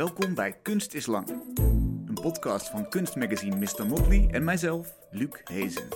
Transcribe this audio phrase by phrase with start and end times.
[0.00, 1.28] Welkom bij Kunst is Lang.
[2.06, 3.86] Een podcast van kunstmagazine Mr.
[3.86, 5.88] Motley en mijzelf, Luc Hezen.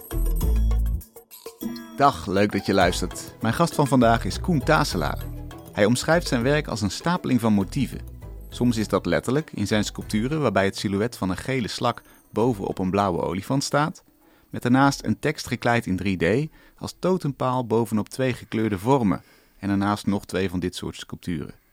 [1.97, 3.35] Dag, leuk dat je luistert.
[3.41, 5.25] Mijn gast van vandaag is Koen Taselaar.
[5.73, 8.01] Hij omschrijft zijn werk als een stapeling van motieven.
[8.49, 12.79] Soms is dat letterlijk in zijn sculpturen waarbij het silhouet van een gele slak bovenop
[12.79, 14.03] een blauwe olifant staat,
[14.51, 19.23] met daarnaast een tekst gekleid in 3D als totempaal bovenop twee gekleurde vormen
[19.59, 21.64] en daarnaast nog twee van dit soort sculpturen.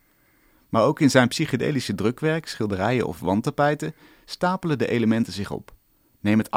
[0.71, 5.73] Maar ook in zijn psychedelische drukwerk, schilderijen of wandtapijten stapelen de elementen zich op.
[6.19, 6.49] Neem het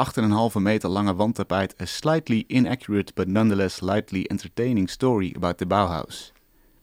[0.55, 6.33] 8,5 meter lange wandtapijt A Slightly Inaccurate but Nonetheless Lightly Entertaining Story About the Bauhaus.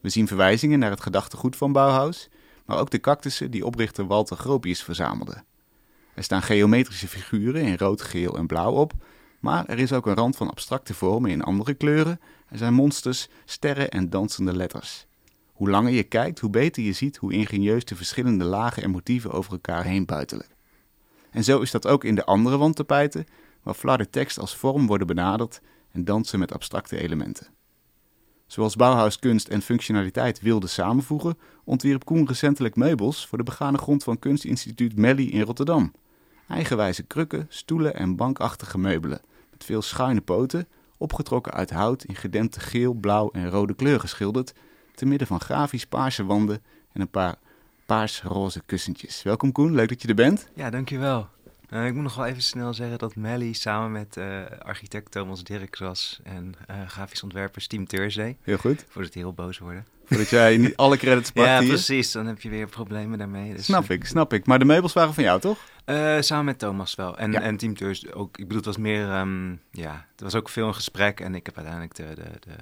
[0.01, 2.29] We zien verwijzingen naar het gedachtegoed van Bauhaus,
[2.67, 5.45] maar ook de cactussen die oprichter Walter Gropius verzamelde.
[6.15, 8.93] Er staan geometrische figuren in rood, geel en blauw op,
[9.41, 12.21] maar er is ook een rand van abstracte vormen in andere kleuren.
[12.49, 15.07] Er zijn monsters, sterren en dansende letters.
[15.63, 19.31] Hoe langer je kijkt, hoe beter je ziet hoe ingenieus de verschillende lagen en motieven
[19.31, 20.47] over elkaar heen buitelen.
[21.31, 23.27] En zo is dat ook in de andere wandtapijten,
[23.63, 25.61] waar flarde tekst als vorm worden benaderd
[25.93, 27.47] en dansen met abstracte elementen.
[28.47, 34.05] Zoals Bauhaus kunst en functionaliteit wilde samenvoegen, ontwierp Koen recentelijk meubels voor de begane grond
[34.05, 35.93] van Kunstinstituut Melly in Rotterdam.
[36.49, 42.61] Eigenwijze krukken, stoelen en bankachtige meubelen, met veel schuine poten, opgetrokken uit hout in gedempte
[42.61, 44.53] geel, blauw en rode kleur geschilderd,
[44.95, 46.63] te midden van grafisch paarse wanden
[46.93, 47.35] en een paar
[47.87, 49.23] paars-roze kussentjes.
[49.23, 50.49] Welkom Koen, leuk dat je er bent.
[50.55, 51.29] Ja, dankjewel.
[51.71, 55.45] Uh, ik moet nog wel even snel zeggen dat Melly samen met uh, architect Thomas
[55.45, 58.37] Dirks was en uh, grafisch ontwerper Team Thursday.
[58.43, 58.85] Heel goed.
[58.89, 59.87] Voordat hij heel boos worden.
[60.05, 61.69] Voordat jij niet alle credits pakt Ja, hier.
[61.69, 62.13] precies.
[62.13, 63.55] Dan heb je weer problemen daarmee.
[63.55, 64.47] Dus, Snap ik, snap ik.
[64.47, 65.59] Maar de meubels waren van jou, toch?
[66.21, 67.19] samen met Thomas wel.
[67.19, 67.41] En, Ja.
[67.41, 68.29] en Team Thursday ook.
[68.39, 69.11] Ik bedoel, het was meer...
[69.11, 72.55] ehm, ja, het was ook veel een gesprek en ik heb uiteindelijk de, de, de,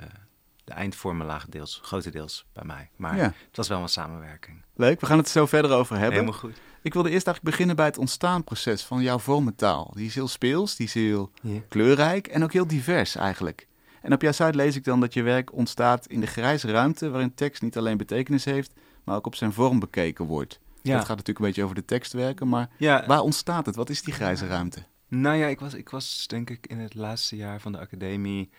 [0.71, 2.91] de eindvormen lagen deels, grotendeels bij mij.
[2.97, 3.23] Maar Ja.
[3.47, 4.63] het was wel een samenwerking.
[4.75, 6.13] Leuk, we gaan het zo verder over hebben.
[6.19, 6.61] Helemaal goed.
[6.83, 9.93] Ik wilde eerst eigenlijk beginnen bij het ontstaanproces van jouw vormentaal.
[9.97, 11.61] Die is heel speels, die is heel Ja.
[11.69, 13.67] kleurrijk en ook heel divers eigenlijk.
[14.03, 17.11] En op jouw site lees ik dan dat je werk ontstaat in de grijze ruimte
[17.11, 18.73] waarin tekst niet alleen betekenis heeft,
[19.05, 20.61] maar ook op zijn vorm bekeken wordt.
[20.83, 20.92] Ja.
[20.97, 23.77] Dat gaat natuurlijk een beetje over de tekst werken, maar Ja, waar ontstaat het?
[23.77, 24.85] Wat is die grijze ruimte?
[25.09, 28.51] Nou ja, ik was, ik was denk ik in het laatste jaar van de academie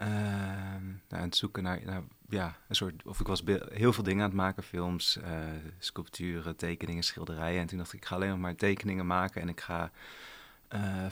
[0.00, 4.28] aan het zoeken naar, naar ja, een soort, of ik was heel veel dingen aan
[4.28, 5.40] het maken, films, eh,
[5.78, 7.60] sculpturen, tekeningen, schilderijen.
[7.60, 9.90] En toen dacht ik, ik ga alleen nog maar tekeningen maken en ik ga
[10.68, 11.06] eh,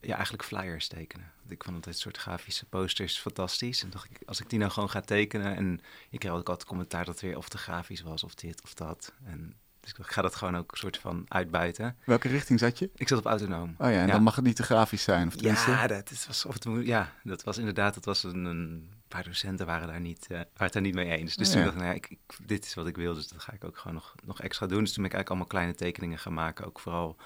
[0.00, 1.32] ja, eigenlijk flyers tekenen.
[1.48, 3.82] Ik vond altijd soort grafische posters fantastisch.
[3.82, 5.80] En dacht ik, als ik die nou gewoon ga tekenen en
[6.10, 8.74] ik kreeg ook altijd commentaar dat het weer of te grafisch was of dit of
[8.74, 9.12] dat.
[9.24, 11.96] En dus ik ga dat gewoon ook een soort van uitbuiten.
[12.04, 12.90] Welke richting zat je?
[12.94, 13.74] Ik zat op autonoom.
[13.78, 14.12] Oh ja, en Ja.
[14.12, 15.26] dan mag het niet te grafisch zijn.
[15.26, 18.44] Of tenminste, Ja, dat is, was, of het, ja, dat was inderdaad, dat was een,
[18.44, 21.36] een paar docenten waren daar niet, eh, waren het daar niet mee eens.
[21.36, 23.28] Dus Oh, toen dacht ik, nou ja, ik, ik- dit is wat ik wil, dus
[23.28, 24.80] dat ga ik ook gewoon nog, nog extra doen.
[24.80, 27.16] Dus toen ben ik eigenlijk allemaal kleine tekeningen gaan maken, ook vooral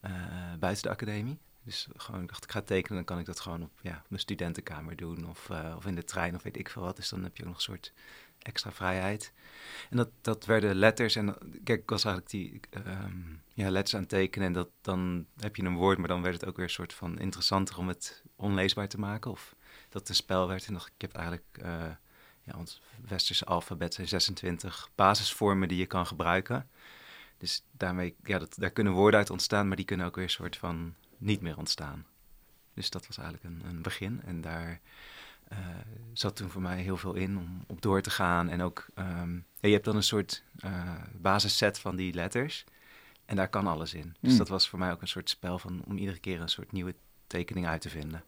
[0.00, 0.12] eh,
[0.58, 1.38] buiten de academie.
[1.66, 4.96] Dus gewoon, dacht, ik ga tekenen, dan kan ik dat gewoon op ja, mijn studentenkamer
[4.96, 6.96] doen of, eh, of in de trein of weet ik veel wat.
[6.96, 7.92] Dus dan heb je ook nog een soort
[8.38, 9.32] extra vrijheid.
[9.90, 11.16] En dat, dat werden letters.
[11.16, 13.20] En kijk, ik was eigenlijk die ehm,
[13.54, 14.46] ja, letters aan tekenen.
[14.46, 16.94] En dat, dan heb je een woord, maar dan werd het ook weer een soort
[16.94, 19.30] van interessanter om het onleesbaar te maken.
[19.30, 19.54] Of
[19.88, 20.66] dat het een spel werd.
[20.66, 21.90] En dacht ik, ik heb eigenlijk, eh,
[22.42, 26.68] ja, ons westerse alfabet zijn 26 basisvormen die je kan gebruiken.
[27.38, 30.30] Dus daarmee, ja, dat, daar kunnen woorden uit ontstaan, maar die kunnen ook weer een
[30.30, 32.04] soort van niet meer ontstaan.
[32.74, 34.20] Dus dat was eigenlijk een, een begin.
[34.24, 34.80] En daar
[35.48, 35.58] eh,
[36.12, 38.48] zat toen voor mij heel veel in om op door te gaan.
[38.48, 42.64] En ook, ehm, ja, je hebt dan een soort eh basisset van die letters.
[43.24, 44.14] En daar kan alles in.
[44.20, 44.38] Dus Mm.
[44.38, 46.94] dat was voor mij ook een soort spel van om iedere keer een soort nieuwe
[47.26, 48.22] tekening uit te vinden.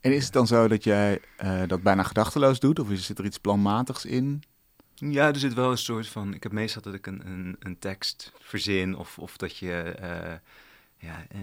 [0.00, 2.78] En is het dan zo dat jij eh, dat bijna gedachteloos doet?
[2.78, 4.42] Of zit er iets planmatigs in?
[4.94, 6.34] Ja, er zit wel een soort van.
[6.34, 8.96] Ik heb meestal dat ik een, een, een tekst verzin.
[8.96, 9.96] Of, of dat je
[10.98, 11.38] ja, eh,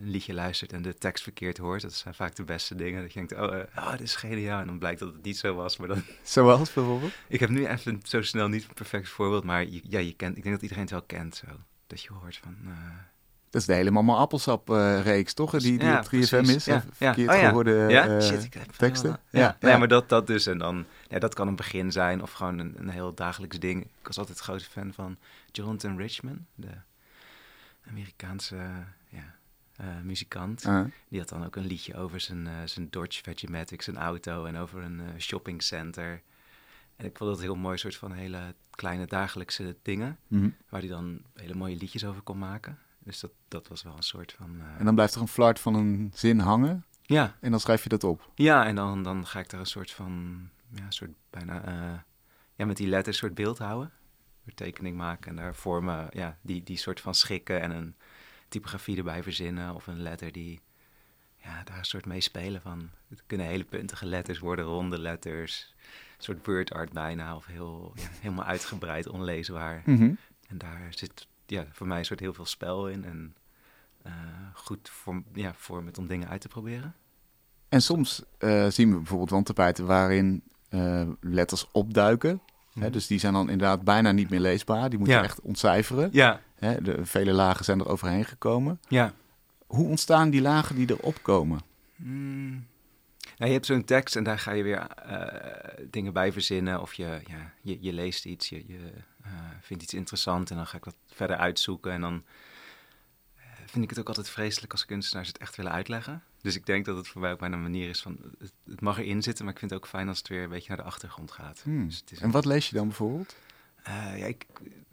[0.00, 1.82] een liedje luistert en de tekst verkeerd hoort.
[1.82, 3.02] Dat zijn vaak de beste dingen.
[3.02, 4.60] Dat je denkt, oh, eh, oh dit is geniaal.
[4.60, 5.76] En dan blijkt dat het niet zo was.
[5.76, 7.12] Maar dan, Zoals bijvoorbeeld?
[7.28, 9.44] ik heb nu even zo snel niet een perfect voorbeeld.
[9.44, 11.46] Maar je, ja, je kent, ik denk dat iedereen het wel kent zo.
[11.86, 12.56] Dat je hoort van.
[12.66, 12.72] eh,
[13.50, 14.68] Dat is de hele Mama Appelsap
[15.02, 15.50] reeks, toch?
[15.50, 16.28] Die, die Ja, op 3FM is.
[16.28, 16.64] precies.
[16.64, 17.14] Ja, ja.
[17.14, 19.20] Verkeerd Oh geworden ja, shit, ik heb teksten.
[19.30, 19.56] Ja.
[19.60, 20.46] Nee, maar dat, dat dus.
[20.46, 23.82] En dan, ja, dat kan een begin zijn of gewoon een, een heel dagelijks ding.
[23.82, 25.16] Ik was altijd een grote fan van
[25.52, 26.68] Jonathan Richman, de
[27.88, 28.56] Amerikaanse
[29.08, 29.34] ja,
[29.76, 30.64] eh, muzikant.
[30.66, 30.84] Ah.
[31.08, 34.56] Die had dan ook een liedje over zijn, eh, zijn Dodge Vegimatic, zijn auto en
[34.56, 36.22] over een eh, shoppingcenter.
[36.96, 40.48] En ik vond dat heel mooi, soort van hele kleine dagelijkse dingen, Mhm.
[40.68, 42.78] waar hij dan hele mooie liedjes over kon maken.
[42.98, 44.60] Dus dat, dat was wel een soort van...
[44.78, 46.84] En dan blijft er een flart van een zin hangen.
[47.02, 48.30] ja, En dan schrijf je dat op.
[48.34, 50.38] Ja, en dan, dan ga ik daar een soort van,
[50.70, 52.04] ja, soort bijna,
[52.54, 53.90] ja, met die letters een soort beeld houden.
[54.54, 57.94] Tekening maken en daar vormen, ja, die, die soort van schikken en een
[58.48, 60.60] typografie erbij verzinnen of een letter die,
[61.36, 62.90] ja, daar een soort mee spelen van.
[63.08, 65.74] Het kunnen hele puntige letters worden, ronde letters,
[66.16, 69.82] een soort word art bijna of heel, ja, helemaal uitgebreid, onleesbaar.
[69.84, 70.12] Mhm.
[70.48, 73.36] En daar zit ja, voor mij een soort heel veel spel in en
[74.02, 74.12] eh,
[74.54, 76.94] goed voor, ja, voor met om dingen uit te proberen.
[77.68, 82.40] En soms eh, zien we bijvoorbeeld wandtapijten waarin eh, letters opduiken.
[82.74, 82.92] Hè, Mhm.
[82.92, 84.90] dus die zijn dan inderdaad bijna niet meer leesbaar.
[84.90, 85.22] Die moet je Ja.
[85.22, 86.08] echt ontcijferen.
[86.12, 88.80] Ja, Hè, de vele lagen zijn er overheen gekomen.
[88.88, 89.12] ja.
[89.66, 91.60] Hoe ontstaan die lagen die erop komen?
[91.96, 92.66] Mm.
[93.36, 96.80] Nou, je hebt zo'n tekst en daar ga je weer eh, dingen bij verzinnen.
[96.80, 98.92] Of je, ja, je, je leest iets, je, je
[99.24, 99.30] eh,
[99.60, 101.92] vindt iets interessant en dan ga ik dat verder uitzoeken.
[101.92, 102.24] En dan
[103.36, 106.22] eh, vind ik het ook altijd vreselijk als kunstenaars het echt willen uitleggen.
[106.44, 108.80] Dus ik denk dat het voor mij ook bijna een manier is van, het, het
[108.80, 110.76] mag erin zitten, maar ik vind het ook fijn als het weer een beetje naar
[110.76, 111.60] de achtergrond gaat.
[111.62, 111.86] Hmm.
[111.86, 113.36] Dus het is En wat lees je dan bijvoorbeeld?
[113.82, 114.46] eh, ja, ik,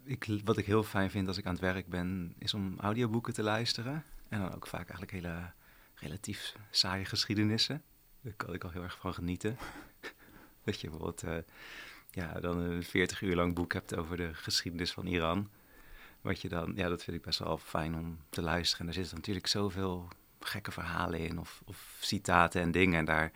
[0.03, 3.33] ik, wat ik heel fijn vind als ik aan het werk ben, is om audioboeken
[3.33, 4.03] te luisteren.
[4.30, 5.51] En dan ook vaak eigenlijk hele
[5.95, 7.83] relatief saaie geschiedenissen.
[8.21, 9.57] Daar kan ik al heel erg van genieten.
[10.65, 11.38] dat je bijvoorbeeld eh,
[12.12, 15.50] ja, dan een 40 uur lang boek hebt over de geschiedenis van Iran.
[16.21, 18.81] Wat je dan, ja, dat vind ik best wel fijn om te luisteren.
[18.81, 20.09] En er zitten natuurlijk zoveel
[20.45, 22.99] gekke verhalen in, of, of citaten en dingen.
[22.99, 23.31] En daar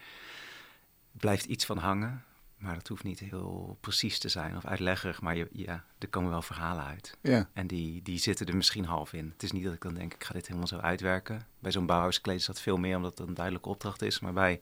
[1.12, 2.24] blijft iets van hangen.
[2.58, 6.30] Maar dat hoeft niet heel precies te zijn of uitleggerig, maar je, ja, er komen
[6.30, 7.18] wel verhalen uit.
[7.22, 7.50] Ja.
[7.54, 9.30] En die, die zitten er misschien half in.
[9.34, 11.48] Het is niet dat ik dan denk, ik ga dit helemaal zo uitwerken.
[11.60, 14.20] Bij zo'n bouwhuiskleed is dat veel meer, omdat het een duidelijke opdracht is.
[14.20, 14.62] Maar bij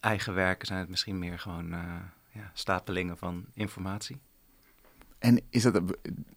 [0.00, 1.94] eigen werken zijn het misschien meer gewoon eh,
[2.30, 4.20] ja, stapelingen van informatie.
[5.22, 5.82] En is dat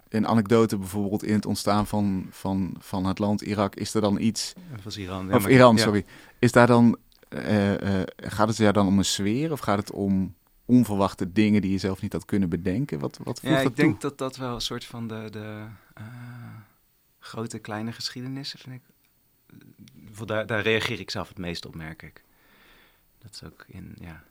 [0.10, 3.76] een anekdote bijvoorbeeld in het ontstaan van, van, van het land Irak?
[3.76, 4.54] Is er dan iets...
[4.84, 5.34] Was Iran.
[5.34, 6.06] Of Iran, sorry.
[6.40, 6.98] Is daar dan...
[7.30, 10.36] eh, eh, gaat het daar dan om een sfeer of gaat het om
[10.66, 13.00] onverwachte dingen die je zelf niet had kunnen bedenken?
[13.00, 14.10] Wat, wat Ja, dat ik denk toe?
[14.10, 16.04] dat dat wel een soort van de, de eh,
[17.20, 18.82] grote kleine geschiedenissen vind ik.
[20.12, 22.24] Voor Daar, daar reageer ik zelf het meest op, merk ik.
[23.18, 24.24] Dat is ook in, ja,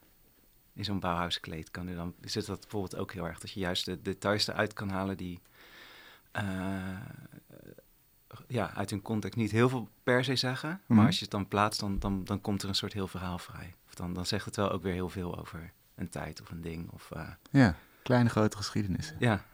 [0.74, 3.38] in zo'n bouwhuiskleed kan je dan, zit dat bijvoorbeeld ook heel erg.
[3.38, 5.40] Dat je juist de details eruit kan halen die
[6.30, 6.44] eh,
[8.48, 10.80] ja, uit hun context niet heel veel per se zeggen.
[10.86, 10.98] Mhm.
[10.98, 13.38] Maar als je het dan plaatst, dan, dan, dan komt er een soort heel verhaal
[13.38, 13.74] vrij.
[13.86, 16.60] Of dan, dan zegt het wel ook weer heel veel over een tijd of een
[16.60, 16.90] ding.
[16.90, 19.16] Of, eh, Ja, kleine grote geschiedenissen.
[19.18, 19.44] ja,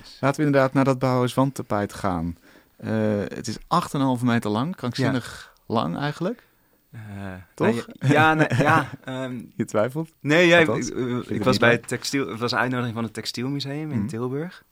[0.00, 0.18] is...
[0.20, 2.36] Laten we inderdaad naar dat Bauhaus wandtapijt gaan.
[2.76, 6.46] Eh, het is 8,5 meter lang, krankzinnig lang eigenlijk.
[6.90, 7.86] Eh, Toch?
[7.86, 10.12] nou, ja, nee, ja ehm, Je twijfelt?
[10.20, 13.12] nee, jij, ik, Althans, ik- was bij het textiel, het was een uitnodiging van het
[13.12, 14.06] Textielmuseum in Mhm.
[14.06, 14.64] Tilburg.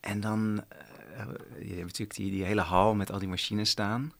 [0.00, 1.26] En dan, eh,
[1.60, 4.12] je hebt natuurlijk die, die hele hal met al die machines staan.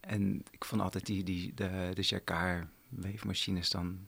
[0.00, 3.98] En ik vond altijd die, die, de, de Jacquard weefmachines dan,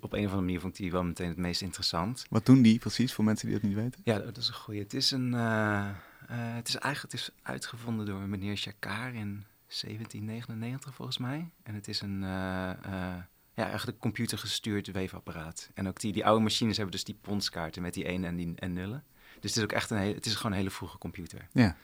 [0.00, 2.26] op een of andere manier vond ik die wel meteen het meest interessant.
[2.30, 4.00] Wat doen die precies, voor mensen die dat niet weten?
[4.04, 4.80] Ja, dat is een goeie.
[4.80, 9.44] Het is een, eh, eh, het is eigenlijk, het is uitgevonden door meneer Jacquard in
[9.68, 11.50] 1799 volgens mij.
[11.62, 13.22] En het is een, eh, eh,
[13.54, 15.70] ja, eigenlijk computergestuurd weefapparaat.
[15.74, 18.52] En ook die, die oude machines hebben dus die ponskaarten met die 1 en die
[18.54, 19.04] en nullen.
[19.40, 21.48] Dus het is ook echt een, hele, het is gewoon een hele vroege computer.
[21.52, 21.76] Ja.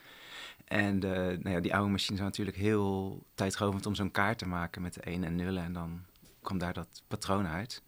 [0.64, 4.48] En de, nou ja, die oude machines zijn natuurlijk heel tijdrovend om zo'n kaart te
[4.48, 5.62] maken met de 1 en nullen.
[5.62, 6.04] En dan
[6.42, 7.82] kwam daar dat patroon uit.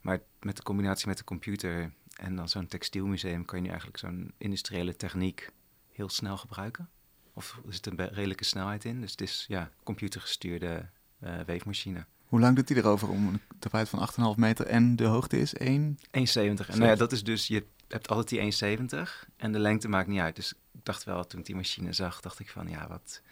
[0.00, 3.98] Maar met de combinatie met de computer en dan zo'n textielmuseum kan je nu eigenlijk
[3.98, 5.50] zo'n industriële techniek
[5.92, 6.88] heel snel gebruiken.
[7.36, 9.00] Of er zit een redelijke snelheid in.
[9.00, 10.88] Dus het is ja, computergestuurde
[11.18, 12.04] eh, weefmachine.
[12.26, 15.54] Hoe lang doet hij erover om een tapijt van 8,5 meter en de hoogte is
[15.54, 15.98] 1?
[15.98, 16.02] 1,70.
[16.12, 18.28] En nou ja, dat is dus, je hebt altijd
[18.60, 20.36] die 1,70 en de lengte maakt niet uit.
[20.36, 23.22] Dus ik dacht wel, toen ik die machine zag, dacht ik van ja, wat...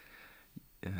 [0.81, 0.91] eh,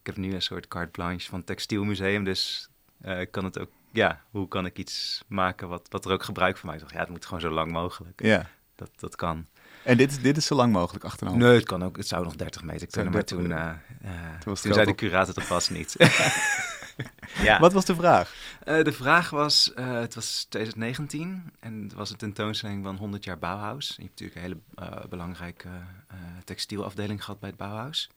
[0.00, 2.68] ik heb nu een soort carte blanche van het textielmuseum, dus
[3.00, 3.70] eh, kan het ook...
[3.90, 6.74] Ja, hoe kan ik iets maken wat, wat er ook gebruik van mij?
[6.74, 8.22] Ik dacht, ja, het moet gewoon zo lang mogelijk.
[8.22, 8.50] Ja.
[8.74, 9.46] Dat, dat kan.
[9.84, 11.34] En dit, is- dit is zo lang mogelijk, 8,5.
[11.36, 11.96] Nee, het kan ook.
[11.96, 15.44] Het zou nog 30 meter kunnen, maar 30 toen, eh, Toen zei de curator dat
[15.44, 15.94] vast niet.
[17.42, 17.58] ja.
[17.60, 18.34] Wat was de vraag?
[18.64, 23.24] Eh, de vraag was, eh, het was 2019 en het was een tentoonstelling van 100
[23.24, 23.88] jaar Bauhaus.
[23.96, 24.42] Je hebt natuurlijk een
[24.76, 25.68] hele eh, belangrijke
[26.08, 28.10] eh, textielafdeling gehad bij het Bauhaus.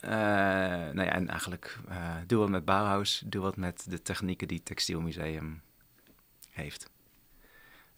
[0.00, 4.48] Eh, nou ja, en eigenlijk eh, doe wat met Bauhaus, doe wat met de technieken
[4.48, 5.62] die het Textielmuseum
[6.50, 6.90] heeft.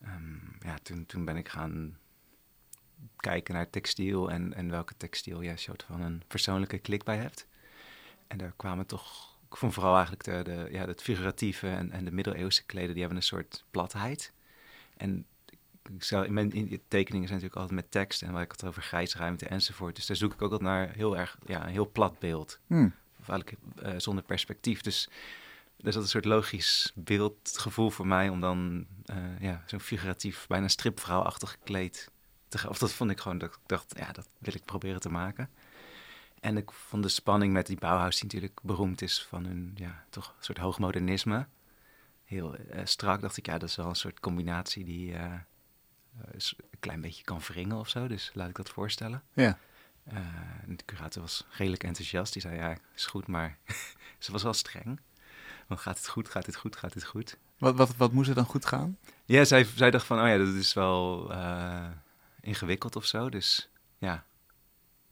[0.04, 1.96] Ehm, ja, toen, toen ben ik gaan
[3.16, 7.16] kijken naar textiel en, en welke textiel je een soort van een persoonlijke klik bij
[7.16, 7.46] hebt.
[8.26, 12.04] En daar kwamen toch, ik vond vooral eigenlijk de, de, ja, het figuratieve en, en
[12.04, 14.32] de middeleeuwse kleden, die hebben een soort platheid.
[14.96, 15.26] En
[15.94, 18.64] ik zou, in mijn in, tekeningen zijn natuurlijk altijd met tekst en waar ik het
[18.64, 19.96] over grijsruimte enzovoort.
[19.96, 22.58] Dus daar zoek ik ook altijd naar heel erg, ja, een heel plat beeld.
[22.66, 22.88] Hm.
[23.20, 24.80] Of eigenlijk eh, zonder perspectief.
[24.80, 25.08] Dus
[25.76, 30.46] dus dat is een soort logisch beeldgevoel voor mij om dan uh, ja, zo'n figuratief,
[30.46, 32.10] bijna stripverhaalachtig gekleed
[32.56, 32.70] te gaan.
[32.70, 35.50] Of dat vond ik gewoon, dat ik dacht, ja, dat wil ik proberen te maken.
[36.40, 40.04] En ik vond de spanning met die Bauhaus, die natuurlijk beroemd is van hun, ja,
[40.10, 41.46] toch een soort hoogmodernisme.
[42.24, 45.32] Heel uh, strak dacht ik, ja, dat is wel een soort combinatie die uh,
[46.30, 48.06] een klein beetje kan wringen of zo.
[48.06, 49.22] Dus laat ik dat voorstellen.
[49.32, 49.58] Ja.
[50.66, 52.32] de curator was redelijk enthousiast.
[52.32, 53.58] Die zei, ja, is goed, maar
[54.18, 55.00] ze was wel streng.
[55.66, 57.36] Want gaat het goed, gaat het goed, gaat het goed?
[57.58, 58.98] Wat, wat, wat moest er dan goed gaan?
[59.24, 61.32] Ja, zij, zij dacht van, oh ja, dat is wel
[62.46, 63.28] ingewikkeld of zo.
[63.28, 64.24] Dus ja.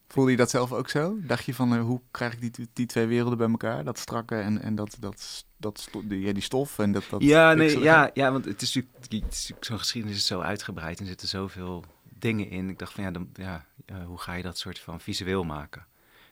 [0.08, 1.16] Voelde je dat zelf ook zo?
[1.20, 3.84] Dacht je van, uh, hoe krijg ik die, die twee werelden bij elkaar?
[3.84, 7.04] Dat strakke en, en dat, dat, dat, die, ja, die stof en dat...
[7.10, 11.00] dat ja, nee, ja, ja, want het is natuurlijk, natuurlijk zo'n geschiedenis is zo uitgebreid
[11.00, 11.84] en zitten zoveel
[12.18, 12.68] dingen in.
[12.68, 15.86] Ik dacht van, ja, dan, ja uh, hoe ga je dat soort van visueel maken?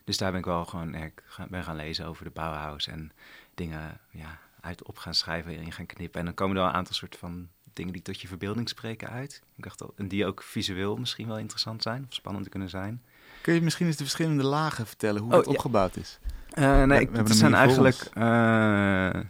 [0.05, 3.13] Dus daar ben ik wel gewoon ik ben gaan lezen over de Bauhaus en
[3.55, 6.21] dingen ja, uit op gaan schrijven, in gaan knippen.
[6.21, 9.09] En dan komen er wel een aantal soort van dingen die tot je verbeelding spreken
[9.09, 9.43] uit.
[9.57, 13.03] Ik dacht al, en die ook visueel misschien wel interessant zijn of spannend kunnen zijn.
[13.43, 16.19] Kun je misschien eens de verschillende lagen vertellen, hoe oh, het opgebouwd is?
[16.59, 18.11] Uh, nee, het zijn eigenlijk...
[18.15, 18.23] Uh,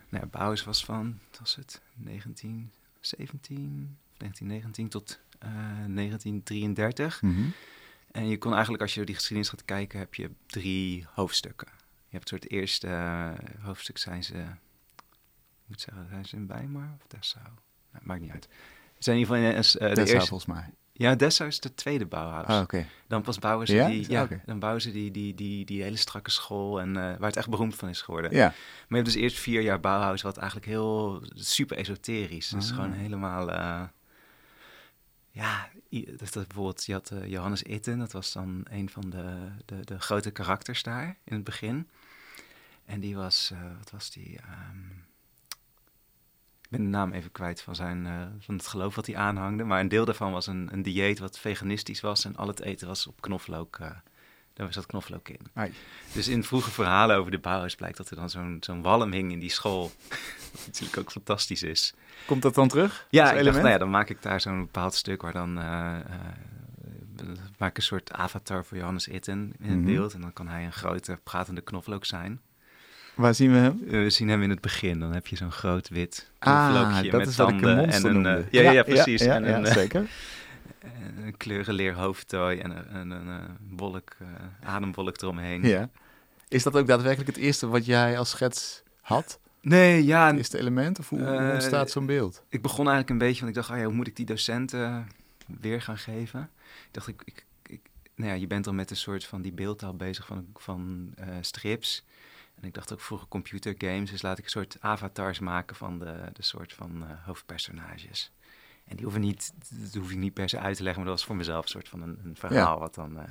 [0.09, 5.51] nou, Bauhaus was van, wat was het, 1917, 1919 tot uh,
[5.95, 7.23] 1933.
[7.23, 7.53] Mm -hmm.
[8.11, 11.69] En je kon eigenlijk, als je die geschiedenis gaat kijken, heb je drie hoofdstukken.
[12.09, 12.89] Je hebt het soort eerste
[13.61, 17.47] hoofdstuk zijn ze, ik moet zeggen, zijn ze in Weimar of Dessau?
[17.93, 18.49] Nou, maakt niet uit.
[18.95, 20.71] Ze zijn in ieder geval in, uh, de Dessau, eerste, volgens mij.
[20.93, 22.47] Ja, Dessau is de tweede Bauhaus.
[22.47, 22.87] Ah, oké.
[23.07, 26.31] Dan pas bouwen ze die, ja, dan bouwen ze die, die, die, die hele strakke
[26.31, 28.31] school en uh, waar het echt beroemd van is geworden.
[28.31, 28.47] Ja.
[28.47, 28.55] Maar
[28.89, 32.49] je hebt dus eerst vier jaar Bauhaus, wat eigenlijk heel super esoterisch.
[32.49, 32.75] Dus ah.
[32.75, 33.51] gewoon helemaal
[35.33, 39.49] ja, dus dat bijvoorbeeld, je had uh, Johannes Itten, dat was dan een van de,
[39.65, 41.89] de, de, grote karakters daar in het begin.
[42.85, 44.39] En die was, wat was die?
[44.39, 45.12] Um, ik
[46.73, 49.65] ben de naam even kwijt van, zijn, uh, van het geloof wat hij aanhangde.
[49.65, 52.87] Maar een deel daarvan was een, een dieet wat veganistisch was en al het eten
[52.89, 53.79] was op knoflook
[54.55, 55.41] daar zat knoflook in.
[55.55, 55.73] Ai.
[56.13, 59.33] Dus in vroege verhalen over de Bauhaus blijkt dat er dan zo'n zo'n walm hing
[59.33, 59.93] in die school.
[60.53, 61.95] wat natuurlijk ook fantastisch is.
[62.27, 63.07] Komt dat dan terug?
[63.11, 65.59] Ja, ik dacht, nou ja, dan maak ik daar zo'n bepaald stuk waar dan...
[65.59, 69.85] Uh, uh, maak een soort avatar voor Johannes Itten in mm -hmm.
[69.85, 70.15] beeld.
[70.15, 72.41] En dan kan hij een grote pratende knoflook zijn.
[73.15, 73.85] Waar zien we hem?
[73.85, 74.99] we zien hem in het begin.
[74.99, 78.39] Dan heb je zo'n groot wit knoflookje ah, met tanden en een...
[78.39, 79.23] Uh, ja, ja, ja, precies.
[79.23, 80.09] Ja, en ja, een, zeker.
[81.25, 84.17] een kleurenleer hoofdtooi en een, een, een, een wolk,
[84.63, 85.63] ademwolk eromheen.
[85.63, 85.91] Ja.
[86.49, 89.41] Is dat ook daadwerkelijk het eerste wat jij als schets had?
[89.61, 90.27] Nee, ja.
[90.27, 90.99] Het eerste element?
[90.99, 92.43] Of hoe, uh, ontstaat zo'n beeld?
[92.49, 95.09] Ik begon eigenlijk een beetje, want ik dacht, oh ja, hoe moet ik die docenten
[95.61, 96.51] weer gaan geven?
[96.87, 97.81] Ik dacht, ik, ik, ik
[98.15, 101.27] nou ja, je bent dan met een soort van die beeldtaal bezig van, van uh,
[101.41, 102.05] strips.
[102.61, 106.31] En ik dacht ook vroeger computergames, dus laat ik een soort avatars maken van de,
[106.33, 108.33] de soort van hoofdpersonages.
[108.85, 111.19] En die hoeven niet, dat hoef ik niet per se uit te leggen, maar dat
[111.19, 112.75] was voor mezelf een soort van een, een verhaal.
[112.75, 112.79] Ja.
[112.79, 113.23] Wat dan, uh,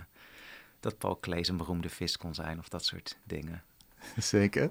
[0.80, 3.64] dat Paul Klees een beroemde vis kon zijn of dat soort dingen.
[4.18, 4.70] Zeker.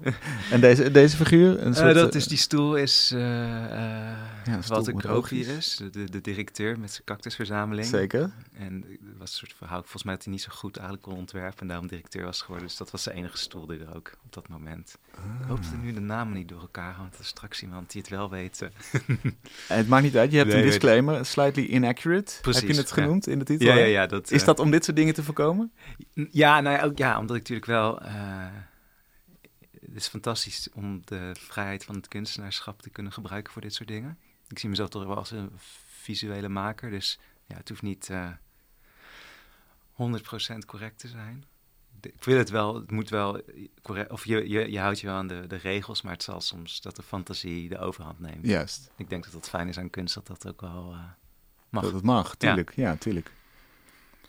[0.51, 1.65] En deze, deze figuur?
[1.65, 6.21] Een soort, uh, dat is, die stoel is uh, ja, Walter Gropius, de, de, de,
[6.21, 7.87] directeur met zijn cactusverzameling.
[7.87, 8.31] Zeker.
[8.53, 11.17] En het was een soort verhaal, volgens mij dat hij niet zo goed eigenlijk kon
[11.17, 12.67] ontwerpen en daarom directeur was geworden.
[12.67, 14.97] Dus dat was de enige stoel die er ook op dat moment.
[15.15, 15.21] Ah.
[15.41, 17.91] Ik hoop dat nu de namen niet door elkaar gaan, want er is straks iemand
[17.91, 18.59] die het wel weet.
[19.67, 22.91] het maakt niet uit, je hebt nee, een disclaimer, slightly inaccurate, Precies, heb je het
[22.91, 23.31] genoemd ja.
[23.31, 23.67] in de titel?
[23.67, 24.07] Ja, ja, ja.
[24.07, 25.71] Dat, is dat om dit soort dingen te voorkomen?
[26.31, 28.01] Ja, nou ja, ook, ja omdat ik natuurlijk wel...
[28.01, 28.45] Uh,
[29.93, 33.89] het is fantastisch om de vrijheid van het kunstenaarschap te kunnen gebruiken voor dit soort
[33.89, 34.17] dingen.
[34.47, 35.49] Ik zie mezelf toch wel als een
[36.01, 38.29] visuele maker, dus ja, het hoeft niet uh,
[39.91, 41.43] 100% correct te zijn.
[42.01, 43.41] Ik wil het wel, het moet wel
[43.81, 46.41] correct, of je, je, je houdt je wel aan de, de regels, maar het zal
[46.41, 48.45] soms dat de fantasie de overhand neemt.
[48.45, 48.91] Juist.
[48.97, 50.99] Ik denk dat het fijn is aan kunst dat dat ook wel uh,
[51.69, 51.83] mag.
[51.83, 52.75] Dat het mag, tuurlijk.
[52.75, 52.89] Ja.
[52.89, 53.31] ja, tuurlijk.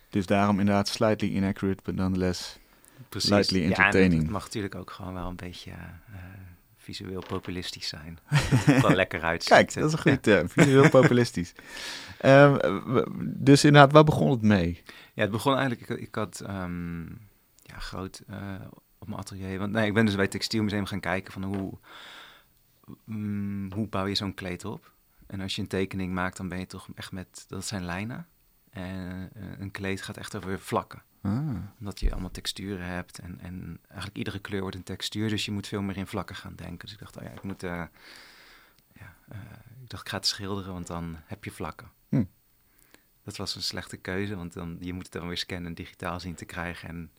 [0.09, 2.59] Dus daarom inderdaad slightly inaccurate, but nonetheless
[3.09, 3.29] Precies.
[3.29, 4.13] Slightly entertaining.
[4.13, 6.17] Ja, het mag natuurlijk ook gewoon wel een beetje uh,
[6.77, 8.19] visueel populistisch zijn.
[8.83, 9.53] wel lekker uitziet.
[9.53, 10.49] Kijk, dat is een goede term.
[10.49, 11.53] Visueel populistisch.
[12.25, 12.59] Um,
[13.37, 14.83] dus inderdaad, waar begon het mee?
[15.15, 15.91] Ja, het begon eigenlijk...
[15.91, 17.21] Ik, ik had um,
[17.63, 18.37] ja, groot uh,
[18.99, 19.59] op mijn atelier...
[19.59, 21.79] Want nee, ik ben dus bij het Textielmuseum gaan kijken van hoe...
[23.09, 24.93] Um, hoe bouw je zo'n kleed op?
[25.27, 27.45] En als je een tekening maakt, dan ben je toch echt met...
[27.49, 28.27] Dat zijn lijnen.
[28.71, 31.03] En een kleed gaat echt over vlakken.
[31.23, 31.57] Ah.
[31.79, 35.51] Omdat je allemaal texturen hebt en, en eigenlijk iedere kleur wordt een textuur, dus je
[35.51, 36.79] moet veel meer in vlakken gaan denken.
[36.79, 37.85] Dus ik dacht, oh ja, ik moet, uh,
[38.93, 39.39] ja, uh,
[39.83, 41.91] ik dacht, ik ga het schilderen, want dan heb je vlakken.
[42.09, 42.25] Hm.
[43.25, 46.21] Dat was een slechte keuze, want dan, je moet het dan weer scannen en digitaal
[46.21, 46.89] zien te krijgen.
[46.89, 47.11] En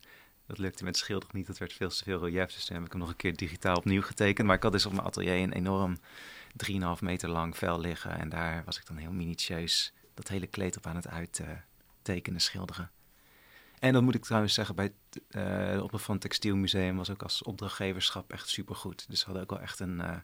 [0.46, 1.46] dat lukte met schilderen niet.
[1.46, 2.52] Dat werd veel te veel relief.
[2.52, 4.46] Dus toen heb ik hem nog een keer digitaal opnieuw getekend.
[4.46, 5.98] Maar ik had dus op mijn atelier een enorm
[6.68, 8.18] 3,5 meter lang vel liggen.
[8.18, 12.90] En daar was ik dan heel minutieus dat hele kleed op aan het uittekenen, schilderen.
[13.84, 15.22] En dat moet ik trouwens zeggen, bij het
[15.76, 19.04] uh, op van het Textielmuseum was ook als opdrachtgeverschap echt supergoed.
[19.08, 20.16] Dus we hadden ook wel echt een uh,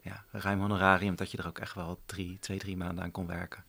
[0.00, 3.26] ja, ruim honorarium dat je er ook echt wel drie, twee, drie maanden aan kon
[3.26, 3.64] werken.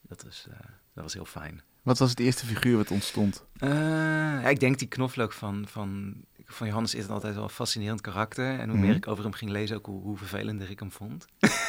[0.00, 0.54] Dat, is, uh,
[0.92, 1.62] dat was heel fijn.
[1.82, 3.44] Wat was het eerste figuur wat ontstond?
[3.54, 8.46] ja, ik denk die knoflook van, van, van Johannes is altijd wel een fascinerend karakter.
[8.46, 8.80] En hoe mm -hmm.
[8.80, 11.26] meer ik over hem ging lezen, ook hoe, hoe vervelender ik hem vond.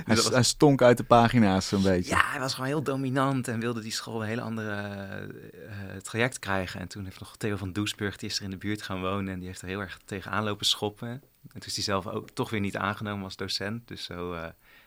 [0.06, 0.28] Hij, was...
[0.28, 2.10] hij, stonk uit de pagina's zo'n beetje.
[2.10, 6.38] Ja, hij was gewoon heel dominant en wilde die school een hele andere uh, traject
[6.38, 6.80] krijgen.
[6.80, 9.32] En toen heeft nog Theo van Doesburg, die is er in de buurt gaan wonen
[9.32, 11.08] en die heeft er heel erg tegenaan lopen schoppen.
[11.08, 13.88] En toen is hij zelf ook toch weer niet aangenomen als docent.
[13.88, 14.40] Dus zo, uh,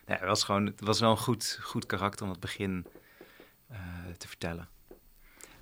[0.07, 2.85] ja, het was gewoon, het was wel een goed, goed karakter om het begin
[3.71, 3.77] uh,
[4.17, 4.67] te vertellen.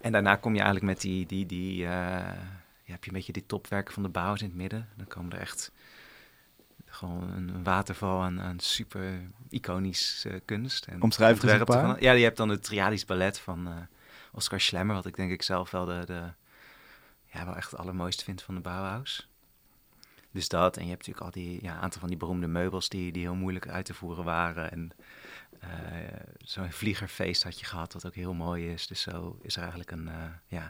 [0.02, 2.36] En daarna kom je eigenlijk met die, die, die ja,
[2.84, 4.90] heb je een beetje die topwerken van de bouwers in het midden.
[4.98, 5.72] Dan komen er echt
[6.94, 10.86] gewoon een waterval aan, aan super iconisch uh, kunst.
[10.86, 13.74] En Omschrijf het van, Ja, je hebt dan het Triadisch Ballet van uh,
[14.32, 16.32] Oscar Schlemmer, wat ik denk ik zelf wel de, de
[17.26, 19.30] ja, wel echt het allermooiste vind van de Bauhaus.
[20.32, 23.12] Dus dat, en je hebt natuurlijk al die ja, aantal van die beroemde meubels die,
[23.12, 24.72] die heel moeilijk uit te voeren waren.
[24.72, 24.92] En
[25.64, 25.70] uh,
[26.38, 28.88] zo'n vliegerfeest had je gehad, wat ook heel mooi is.
[28.88, 30.10] Dus zo is er eigenlijk een,
[30.48, 30.62] ja,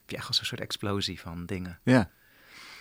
[0.00, 1.78] heb je echt als een soort explosie van dingen.
[1.82, 2.10] Ja.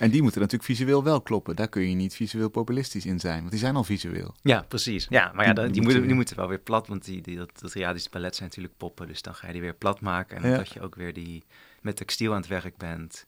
[0.02, 1.56] En die moeten natuurlijk visueel wel kloppen.
[1.56, 4.36] Daar kun je niet visueel populistisch in zijn, want die zijn al visueel.
[4.42, 5.08] Ja, precies.
[5.10, 7.60] Ja, maar ja, die, die, moeten, die moeten wel weer plat, want die, die, dat,
[7.60, 9.08] dat realistisch ballet zijn natuurlijk poppen.
[9.08, 10.38] Dus dan ga je die weer plat maken.
[10.38, 11.44] En omdat je ook weer die
[11.82, 13.26] met textiel aan het werk bent,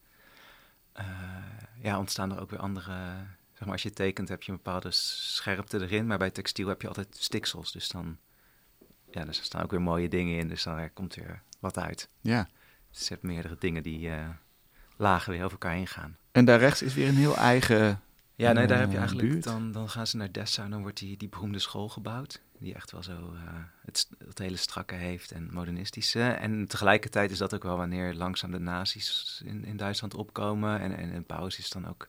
[0.99, 1.05] uh,
[1.81, 2.93] ja, ontstaan er ook weer andere...
[3.51, 6.81] Zeg maar, als je tekent heb je een bepaalde scherpte erin, maar bij textiel heb
[6.81, 7.71] je altijd stiksels.
[7.71, 8.17] Dus dan,
[9.11, 12.09] ja, dus er staan ook weer mooie dingen in, dus dan komt er wat uit.
[12.21, 12.49] Ja.
[12.91, 14.29] Dus je hebt meerdere dingen die uh,
[14.97, 16.17] lagen weer over elkaar heen gaan.
[16.33, 18.01] En daar rechts is weer een heel eigen.
[18.35, 19.43] Ja, nee, daar heb je eigenlijk.
[19.43, 22.41] Dan, dan gaan ze naar Dessau en dan wordt die, die beroemde school gebouwd.
[22.59, 23.39] Die echt wel zo uh,
[23.85, 26.21] het, het hele strakke heeft en modernistische.
[26.21, 30.79] En tegelijkertijd is dat ook wel wanneer langzaam de nazi's in, in Duitsland opkomen.
[30.79, 32.07] En, en, en Paus is dan ook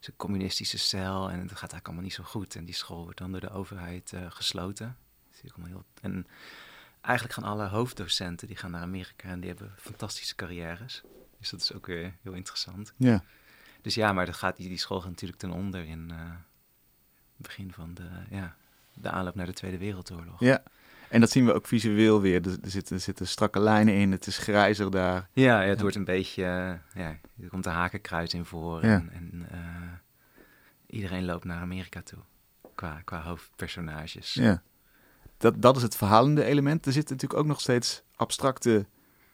[0.00, 1.30] zijn communistische cel.
[1.30, 2.56] En het gaat eigenlijk allemaal niet zo goed.
[2.56, 4.96] En die school wordt dan door de overheid uh, gesloten.
[5.40, 6.26] Heel, en
[7.00, 11.02] eigenlijk gaan alle hoofddocenten die gaan naar Amerika en die hebben fantastische carrières.
[11.38, 12.92] Dus dat is ook weer heel interessant.
[12.96, 13.24] Ja.
[13.84, 16.16] Dus ja, maar dat gaat, die, die school gaat natuurlijk ten onder in uh,
[17.36, 18.56] het begin van de, ja,
[18.94, 20.40] de aanloop naar de Tweede Wereldoorlog.
[20.40, 20.62] Ja,
[21.08, 22.46] en dat zien we ook visueel weer.
[22.46, 25.28] Er, er, zitten, er zitten strakke lijnen in, het is grijzer daar.
[25.32, 28.84] Ja, ja het wordt een beetje, uh, ja, er komt een hakenkruis in voor.
[28.86, 28.94] Ja.
[28.94, 29.92] En, en uh,
[30.86, 32.18] iedereen loopt naar Amerika toe,
[32.74, 34.34] qua, qua hoofdpersonages.
[34.34, 34.62] Ja,
[35.36, 36.86] dat, dat is het verhalende element.
[36.86, 38.86] Er zitten natuurlijk ook nog steeds abstracte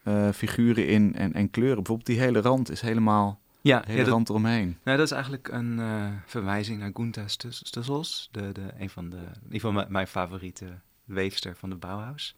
[0.04, 1.76] uh, figuren in en, en kleuren.
[1.76, 4.78] Bijvoorbeeld die hele rand is helemaal ja, hele ja, dat, rand eromheen.
[4.82, 9.16] Nou, dat is eigenlijk een uh, verwijzing naar Gunther Stussels, de, de, een van de,
[9.16, 12.34] in ieder geval mijn, mijn favoriete weefster van de Bauhaus.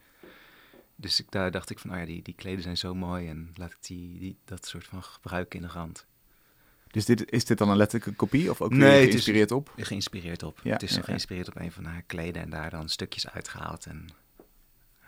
[0.97, 3.51] Dus ik, daar dacht ik van, oh ja, die, die kleden zijn zo mooi en
[3.55, 6.07] laat ik die, die, dat soort van gebruiken in de rand.
[6.93, 9.73] Dus dit, is dit dan een letterlijke kopie of ook nee, geïnspireerd het is, op?
[9.77, 10.61] Geïnspireerd op.
[10.63, 13.87] Ja, het is ja, geïnspireerd op een van haar kleden en daar dan stukjes uitgehaald.
[13.87, 14.09] En,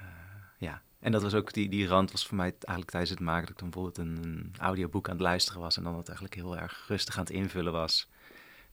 [0.01, 0.07] uh,
[0.59, 3.41] ja, en dat was ook, die, die rand was voor mij eigenlijk tijdens het maken
[3.41, 6.37] dat ik dan bijvoorbeeld een, een audioboek aan het luisteren was en dan het eigenlijk
[6.37, 8.09] heel erg rustig aan het invullen was.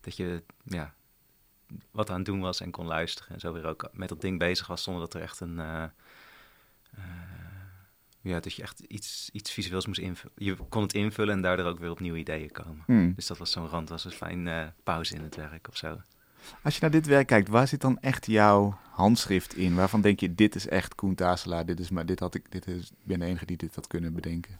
[0.01, 0.93] Dat je, ja,
[1.91, 4.39] wat aan het doen was en kon luisteren en zo weer ook met dat ding
[4.39, 5.83] bezig was zonder dat er echt een, uh,
[6.97, 7.03] uh,
[8.21, 10.35] ja, dat je echt iets, iets visueels moest invullen.
[10.35, 12.83] Je kon het invullen en daardoor ook weer op nieuwe ideeën komen.
[12.85, 13.13] Hmm.
[13.15, 16.01] Dus dat was zo'n rand, was een fijn uh, pauze in het werk of zo.
[16.63, 19.75] Als je naar dit werk kijkt, waar zit dan echt jouw handschrift in?
[19.75, 22.67] Waarvan denk je, dit is echt Koen Taselaar, dit is maar dit had ik, dit
[22.67, 24.59] is, ben de enige die dit had kunnen bedenken.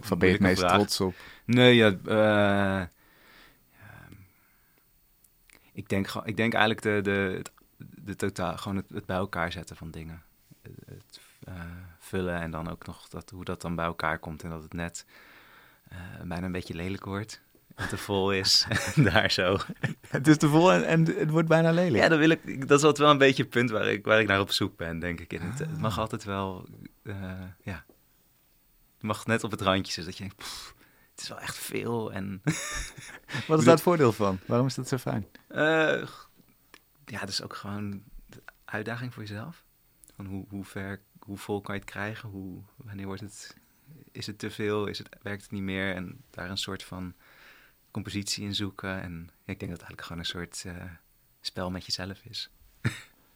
[0.00, 0.72] Of ben je het meest vraag.
[0.72, 1.14] trots op?
[1.44, 2.86] Nee, ja, uh,
[5.72, 7.42] ik, denk, ik denk eigenlijk de, de,
[7.76, 10.22] de totaal, gewoon het, het bij elkaar zetten van dingen.
[10.86, 11.54] Het uh,
[11.98, 14.72] vullen en dan ook nog dat, hoe dat dan bij elkaar komt en dat het
[14.72, 15.06] net
[15.92, 17.42] uh, bijna een beetje lelijk wordt
[17.74, 18.66] en te vol is.
[19.12, 19.58] daar zo.
[20.08, 22.02] Het is te vol en, en, het wordt bijna lelijk.
[22.02, 24.20] Ja, dan wil ik, dat is altijd wel een beetje het punt waar ik, waar
[24.20, 25.30] ik naar op zoek ben, denk ik.
[25.30, 26.68] Het, het mag altijd wel,
[27.02, 27.14] uh,
[27.62, 27.84] ja.
[28.94, 30.74] Het mag net op het randje zitten dat je denkt, pff,
[31.10, 32.12] het is wel echt veel.
[32.12, 32.42] En
[33.46, 34.38] Wat is daar het voordeel van?
[34.46, 35.26] Waarom is dat zo fijn?
[35.50, 36.06] Uh,
[37.04, 39.64] ja, dat is ook gewoon de uitdaging voor jezelf.
[40.16, 42.28] Van hoe, hoe ver, hoe vol kan je het krijgen?
[42.28, 43.56] Hoe, wanneer wordt het,
[44.12, 44.86] is het te veel?
[44.86, 45.94] Is het, werkt het niet meer?
[45.94, 47.14] En daar een soort van
[47.94, 49.02] compositie in zoeken.
[49.02, 50.90] En ik denk dat het eigenlijk gewoon een soort uh,
[51.40, 52.50] spel met jezelf is.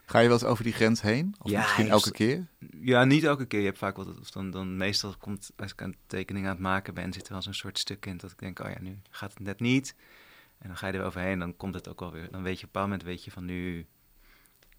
[0.06, 1.34] Ga je wel eens over die grens heen?
[1.38, 2.46] Of Ja, misschien elke keer?
[2.80, 3.60] Ja, niet elke keer.
[3.60, 6.60] Je hebt vaak wat, of dan, dan meestal komt, als ik een tekening aan het
[6.60, 8.98] maken ben, zit er wel zo'n soort stuk in dat ik denk, oh ja, nu
[9.10, 9.94] gaat het net niet.
[10.58, 12.30] En dan ga je er overheen, dan komt het ook wel weer.
[12.30, 13.86] Dan weet je op een bepaald moment, weet je van nu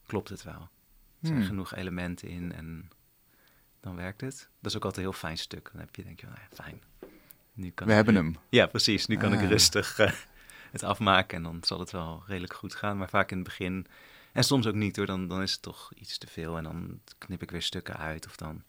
[0.05, 0.61] klopt het wel.
[0.61, 1.47] Er zijn Hmm.
[1.47, 2.89] genoeg elementen in en
[3.79, 4.49] dan werkt het.
[4.59, 5.69] Dat is ook altijd een heel fijn stuk.
[5.71, 6.81] Dan heb je, denk je, nou ja, fijn.
[7.59, 8.37] Nu kan We ik hebben hem.
[8.49, 9.05] Ja, precies.
[9.05, 9.41] Nu kan Ah.
[9.41, 10.11] ik rustig eh,
[10.71, 12.97] het afmaken en dan zal het wel redelijk goed gaan.
[12.97, 13.87] Maar vaak in het begin,
[14.31, 16.57] en soms ook niet hoor, dan, dan is het toch iets te veel.
[16.57, 18.63] En dan knip ik weer stukken uit of dan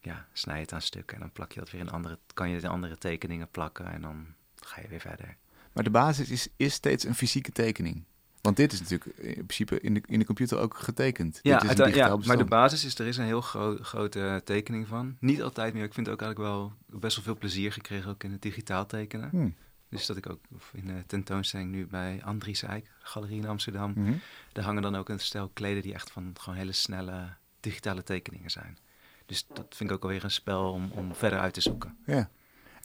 [0.00, 1.14] ja, snij je het aan stukken.
[1.16, 3.92] En dan plak je dat weer in andere, kan je het in andere tekeningen plakken
[3.92, 4.26] en dan
[4.60, 5.36] ga je weer verder.
[5.72, 8.04] Maar de basis is, is steeds een fysieke tekening.
[8.40, 11.38] Want dit is natuurlijk in principe in de, in de computer ook getekend.
[11.42, 14.88] Ja, dit is ja maar de basis is, er is een heel gro- grote tekening
[14.88, 15.16] van.
[15.20, 18.32] Niet altijd meer, ik vind ook eigenlijk wel best wel veel plezier gekregen ook in
[18.32, 19.28] het digitaal tekenen.
[19.30, 19.54] Hmm.
[19.90, 20.40] Dus dat ik ook
[20.72, 24.12] in de tentoonstelling nu bij Andries Eijk, galerie in Amsterdam, Mhm.
[24.52, 27.28] Daar hangen dan ook een stel kleden die echt van gewoon hele snelle
[27.60, 28.78] digitale tekeningen zijn.
[29.26, 31.96] Dus dat vind ik ook alweer een spel om, om verder uit te zoeken.
[32.06, 32.30] Ja.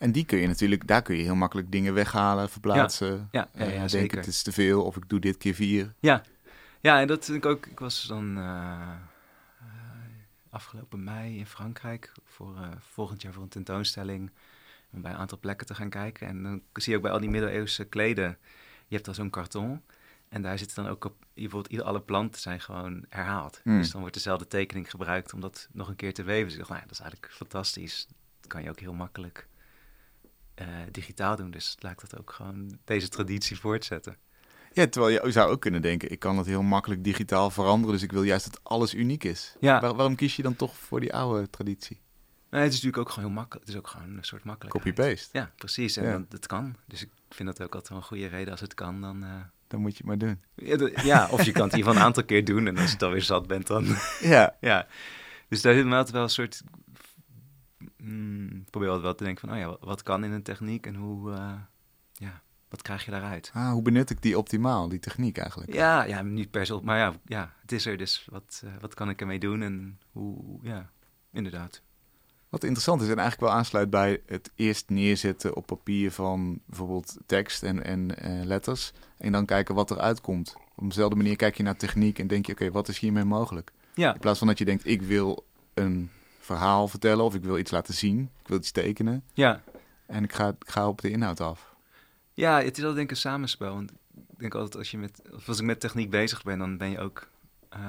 [0.04, 3.28] En die kun je natuurlijk, daar kun je heel makkelijk dingen weghalen, verplaatsen.
[3.32, 4.18] Ja, ja, Eh, ja, zeker.
[4.18, 5.94] het is te veel of ik doe dit keer vier.
[6.00, 6.24] Ja,
[6.80, 7.66] ja en dat vind ik ook.
[7.66, 8.44] Ik was dan eh,
[9.60, 9.68] eh,
[10.50, 14.32] afgelopen mei in Frankrijk voor volgend jaar voor een tentoonstelling.
[14.92, 16.28] Om bij een aantal plekken te gaan kijken.
[16.28, 18.38] En dan zie je ook bij al die middeleeuwse kleden.
[18.88, 19.82] Je hebt dan zo'n karton.
[20.30, 23.60] En daar zitten dan ook op, bijvoorbeeld ieder, alle planten zijn gewoon herhaald.
[23.64, 23.78] Hmm.
[23.78, 26.44] Dus dan wordt dezelfde tekening gebruikt om dat nog een keer te weven.
[26.44, 28.08] Dus ik dacht, nou dat is eigenlijk fantastisch.
[28.40, 29.48] Dat kan je ook heel makkelijk
[30.56, 31.52] eh, digitaal doen.
[31.52, 34.18] Dus laat ik dat ook gewoon deze traditie voortzetten.
[34.74, 38.04] Ja, terwijl je zou ook kunnen denken, ik kan het heel makkelijk digitaal veranderen, dus
[38.04, 39.56] ik wil juist dat alles uniek is.
[39.60, 39.82] Ja.
[39.82, 42.02] Waar- waarom kies je dan toch voor die oude traditie?
[42.50, 43.66] Nee, het is natuurlijk ook gewoon heel makkelijk.
[43.66, 44.96] Het is ook gewoon een soort makkelijkheid.
[44.96, 45.38] Copy-paste.
[45.38, 45.98] Ja, precies.
[45.98, 46.26] En Ja.
[46.30, 46.76] het kan.
[46.88, 48.52] Dus ik vind dat ook altijd wel een goede reden.
[48.52, 49.24] Als het kan, dan...
[49.24, 49.30] eh,
[49.68, 50.42] Dan moet je het maar doen.
[50.56, 52.68] ja, dat- ja, of je kan het hier van een aantal keer doen.
[52.68, 53.86] En als je dan weer zat bent, dan...
[54.20, 54.88] Ja, ja.
[55.48, 56.62] Dus daar zit me altijd wel een soort...
[58.04, 59.58] Mm, ik probeer altijd wel te denken van...
[59.58, 61.32] Oh ja, wat, wat kan in een techniek en hoe...
[61.32, 61.54] eh,
[62.14, 63.52] ja, wat krijg je daaruit?
[63.54, 65.74] ah, hoe benut ik die optimaal, die techniek eigenlijk?
[65.74, 66.80] Ja, ja, niet per se...
[66.84, 67.98] Maar ja, ja het is er.
[67.98, 69.62] Dus wat, eh, wat kan ik ermee doen?
[69.62, 70.60] En hoe...
[70.62, 70.90] Ja,
[71.32, 71.82] inderdaad.
[72.50, 77.18] Wat interessant is en eigenlijk wel aansluit bij het eerst neerzetten op papier van bijvoorbeeld
[77.26, 78.92] tekst en, en eh, letters.
[79.18, 80.56] En dan kijken wat eruit komt.
[80.76, 83.72] Op dezelfde manier kijk je naar techniek en denk je, oké, wat is hiermee mogelijk?
[83.94, 86.10] Ja, In plaats van dat je denkt, ik wil een
[86.44, 88.30] verhaal vertellen of ik wil iets laten zien.
[88.42, 89.24] Ik wil iets tekenen.
[89.34, 89.64] ja.
[90.06, 91.76] En ik ga, ik ga op de inhoud af.
[92.34, 93.74] Ja, het is altijd denk ik een samenspel.
[93.74, 96.78] Want ik denk altijd als je met, of als ik met techniek bezig ben, dan
[96.78, 97.30] ben je ook,
[97.70, 97.80] eh,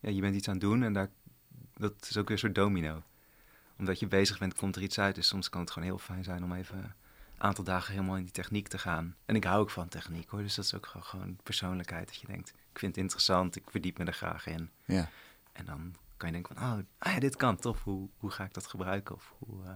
[0.00, 1.10] ja, je bent iets aan het doen en daar,
[1.76, 3.02] dat is ook weer een soort domino.
[3.78, 5.14] Omdat je bezig bent, komt er iets uit.
[5.14, 6.92] Dus soms kan het gewoon heel fijn zijn om even een
[7.38, 9.16] aantal dagen helemaal in die techniek te gaan.
[9.24, 12.06] En ik hou ook van techniek hoor, dus dat is ook gewoon, gewoon persoonlijkheid.
[12.06, 14.70] Dat je denkt, ik vind het interessant, ik verdiep me er graag in.
[14.84, 15.08] Ja.
[15.52, 17.82] En dan kan je denken van, oh, ah ja, dit kan, tof.
[17.82, 19.14] Hoe, hoe ga ik dat gebruiken?
[19.14, 19.70] Of hoe, eh,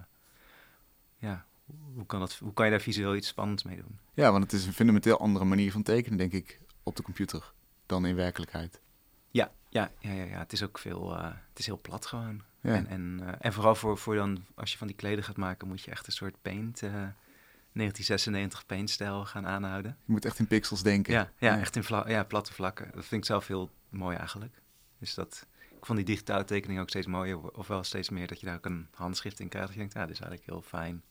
[1.17, 1.45] ja,
[1.93, 3.99] hoe kan, dat, hoe kan je daar visueel iets spannends mee doen?
[4.13, 7.53] ja, want het is een fundamenteel andere manier van tekenen, denk ik, op de computer
[7.85, 8.81] dan in werkelijkheid.
[9.31, 10.39] Ja, ja, ja, ja, ja.
[10.39, 12.41] het is ook veel, eh, het is heel plat gewoon.
[12.61, 12.73] Ja.
[12.73, 15.67] En, en, eh, en vooral voor, voor dan, als je van die kleden gaat maken,
[15.67, 17.07] moet je echt een soort paint, eh
[17.71, 19.97] 1996 paintstijl gaan aanhouden.
[20.05, 21.13] Je moet echt in pixels denken.
[21.13, 22.85] Ja, ja, echt in vla ja, platte vlakken.
[22.85, 24.61] Dat vind ik zelf heel mooi eigenlijk.
[24.99, 25.45] Dus dat,
[25.85, 28.65] vond die digitale tekening ook steeds mooier, of wel steeds meer dat je daar ook
[28.65, 29.67] een handschrift in krijgt.
[29.67, 31.03] Dat je denkt, ja, dit is eigenlijk heel fijn.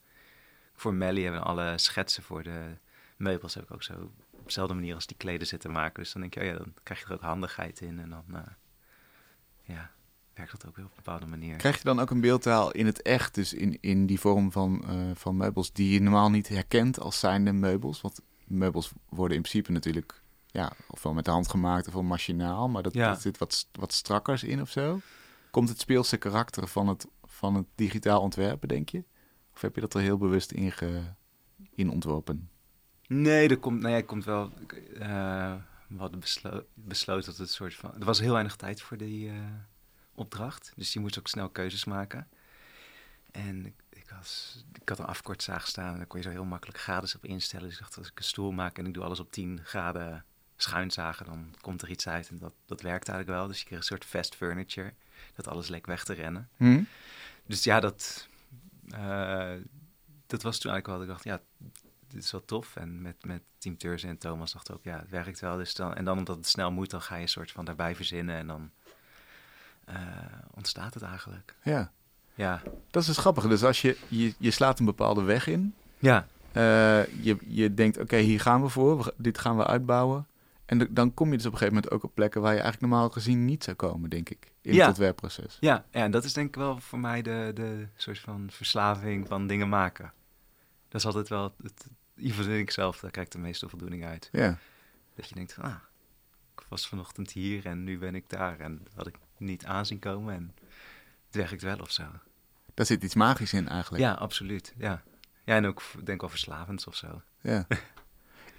[0.74, 2.76] Voor Melly hebben we alle schetsen voor de
[3.18, 6.02] meubels heb ik ook zo op dezelfde manier als die kleden zitten maken.
[6.02, 8.24] Dus dan denk je, oh ja, dan krijg je er ook handigheid in en dan,
[8.32, 8.40] eh,
[9.62, 9.90] ja,
[10.34, 11.56] werkt dat ook weer op een bepaalde manier.
[11.56, 14.84] Krijg je dan ook een beeldtaal in het echt, dus in, in die vorm van,
[14.88, 18.00] eh, van meubels, die je normaal niet herkent als zijnde meubels?
[18.00, 22.82] Want meubels worden in principe natuurlijk, ja, ofwel met de hand gemaakt ofwel machinaal, maar
[22.82, 23.08] dat, Ja.
[23.08, 25.00] dat zit wat, wat strakkers in of zo.
[25.50, 29.04] Komt het speelse karakter van het, van het digitaal ontwerpen, denk je?
[29.54, 31.02] Of heb je dat er heel bewust in, ge,
[31.74, 32.50] in ontworpen?
[33.06, 34.52] Nee, er komt, nee, er komt wel.
[34.98, 35.54] eh,
[35.88, 37.94] we hadden beslo- besloten dat het soort van.
[37.98, 39.34] Er was heel weinig tijd voor die eh,
[40.14, 40.72] opdracht.
[40.76, 42.28] Dus je moest ook snel keuzes maken.
[43.30, 46.44] En ik, ik, was, ik had een afkortzaag staan en daar kon je zo heel
[46.44, 47.64] makkelijk graden op instellen.
[47.66, 50.24] Dus ik dacht, als ik een stoel maak en ik doe alles op 10 graden
[50.62, 52.28] schuinzagen, dan komt er iets uit.
[52.28, 53.48] En dat, dat werkte eigenlijk wel.
[53.48, 54.92] Dus je kreeg een soort fast furniture.
[55.34, 56.48] Dat alles leek weg te rennen.
[56.56, 56.82] Hm?
[57.46, 58.28] Dus ja, dat,
[58.90, 59.52] eh,
[60.26, 60.94] dat was toen eigenlijk wel.
[60.96, 61.40] dat Ik dacht, ja,
[62.08, 62.76] dit is wel tof.
[62.76, 65.56] En met, met Team Turzen en Thomas dacht ook, ja, het werkt wel.
[65.56, 67.94] Dus dan, en dan omdat het snel moet, dan ga je een soort van daarbij
[67.94, 68.36] verzinnen.
[68.36, 68.70] En dan
[69.84, 69.96] eh,
[70.54, 71.54] ontstaat het eigenlijk.
[71.62, 71.92] Ja,
[72.34, 73.48] Ja, dat is dus grappig.
[73.48, 77.98] Dus als je, je, je slaat een bepaalde weg in, ja, Eh, je, je denkt,
[77.98, 78.98] oké, hier gaan we voor.
[79.04, 80.26] We dit gaan we uitbouwen.
[80.68, 82.90] En dan kom je dus op een gegeven moment ook op plekken waar je eigenlijk
[82.90, 84.78] normaal gezien niet zou komen, denk ik, in Ja.
[84.80, 85.56] het ontwerpproces.
[85.60, 89.26] Ja, ja, en dat is denk ik wel voor mij de, de soort van verslaving
[89.26, 90.12] van dingen maken.
[90.88, 94.04] Dat is altijd wel, het, in ieder ik zelf, daar krijg ik de meeste voldoening
[94.04, 94.28] uit.
[94.32, 94.58] Ja,
[95.14, 95.74] Dat je denkt van, ah,
[96.56, 98.60] ik was vanochtend hier en nu ben ik daar.
[98.60, 100.54] En dat had ik niet aanzien komen en
[101.26, 102.04] het werkt wel of zo.
[102.74, 104.02] daar zit iets magisch in eigenlijk.
[104.02, 105.02] Ja, absoluut, ja.
[105.44, 107.22] Ja, en ook, ik denk wel verslavend of zo.
[107.40, 107.66] Ja.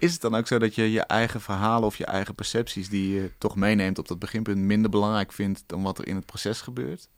[0.00, 3.14] Is het dan ook zo dat je je eigen verhalen of je eigen percepties die
[3.14, 6.60] je toch meeneemt op dat beginpunt minder belangrijk vindt dan wat er in het proces
[6.60, 7.08] gebeurt?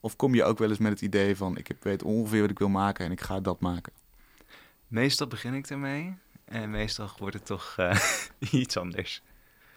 [0.00, 2.58] Of kom je ook wel eens met het idee van ik weet ongeveer wat ik
[2.58, 3.92] wil maken en ik ga dat maken?
[4.88, 6.14] Meestal begin ik ermee
[6.44, 7.98] en meestal wordt het toch eh,
[8.62, 9.22] iets anders.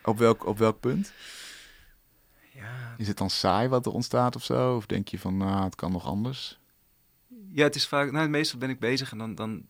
[0.04, 1.14] Op welk, op welk punt?
[2.54, 4.76] Ja, Is het dan saai wat er ontstaat of zo?
[4.76, 6.60] Of denk je van nou, het kan nog anders?
[7.52, 8.12] Ja, het is vaak.
[8.12, 9.68] Nou, meestal ben ik bezig en dan, dan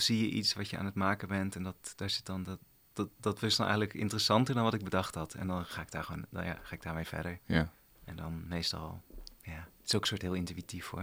[0.00, 1.56] zie je iets wat je aan het maken bent.
[1.56, 2.58] En dat, daar zit dan dat,
[2.92, 5.34] dat, dat is dan eigenlijk interessanter dan wat ik bedacht had.
[5.34, 7.38] En dan ga ik daar gewoon, nou ja, ga ik daarmee verder.
[7.44, 7.72] Ja.
[8.04, 9.02] En dan meestal,
[9.42, 11.02] ja, het is ook een soort heel intuïtief hoor.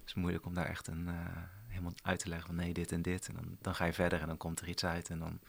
[0.00, 1.14] Het is moeilijk om daar echt een, eh,
[1.68, 3.28] helemaal uit te leggen van nee, dit en dit.
[3.28, 5.10] En dan, dan ga je verder en dan komt er iets uit.
[5.10, 5.40] En dan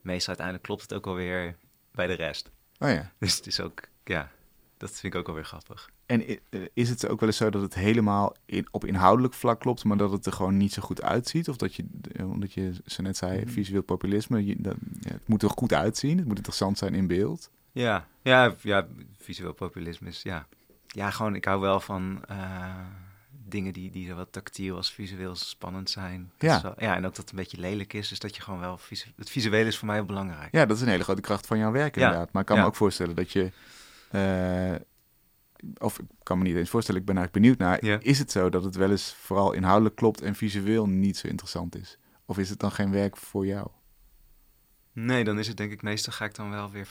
[0.00, 1.56] meestal uiteindelijk klopt het ook alweer
[1.90, 2.50] bij de rest.
[2.78, 3.12] Oh ja.
[3.18, 4.30] Dus het is ook, ja,
[4.76, 5.90] dat vind ik ook alweer grappig.
[6.08, 9.60] En eh, is het ook wel eens zo dat het helemaal in, op inhoudelijk vlak
[9.60, 11.48] klopt, maar dat het er gewoon niet zo goed uitziet?
[11.48, 13.48] Of dat je, eh, omdat je zo net zei, Mhm.
[13.48, 17.06] visueel populisme, je, dat, ja, het moet er goed uitzien, het moet interessant zijn in
[17.06, 17.50] beeld.
[17.72, 18.86] Ja, ja, ja,
[19.18, 20.46] visueel populisme is, ja.
[20.86, 22.74] Ja, gewoon, ik hou wel van eh,
[23.46, 26.30] dingen die, die zowel tactiel als visueel spannend zijn.
[26.38, 26.62] Dat Ja.
[26.62, 28.78] wel- ja, en ook dat het een beetje lelijk is, dus dat je gewoon wel...
[28.78, 30.48] visu- het visuele is voor mij heel belangrijk.
[30.52, 32.02] Ja, dat is een hele grote kracht van jouw werk Ja.
[32.02, 32.32] inderdaad.
[32.32, 32.68] Maar ik kan me Ja.
[32.68, 33.50] ook voorstellen dat je,
[35.78, 37.98] of ik kan me niet eens voorstellen, ik ben eigenlijk benieuwd naar, Ja.
[38.02, 41.76] is het zo dat het wel eens vooral inhoudelijk klopt en visueel niet zo interessant
[41.76, 41.98] is?
[42.24, 43.68] Of is het dan geen werk voor jou?
[44.92, 46.88] Nee, dan is het denk ik, meestal ga ik dan wel weer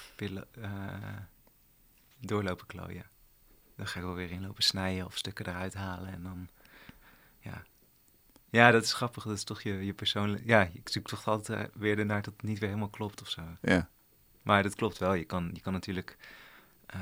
[0.62, 0.71] eh,
[2.19, 3.06] doorlopen klooien.
[3.75, 6.47] Dan ga ik wel weer inlopen snijden of stukken eruit halen en dan,
[7.39, 7.63] ja.
[8.49, 10.43] Ja, dat is grappig, dat is toch je, je persoonlijk...
[10.45, 13.30] Ja, ik zoek toch altijd eh, weer ernaar dat het niet weer helemaal klopt of
[13.30, 13.41] zo.
[13.62, 13.89] Ja,
[14.41, 15.13] Maar dat klopt wel.
[15.13, 16.17] Je kan, je kan natuurlijk
[16.86, 16.99] eh,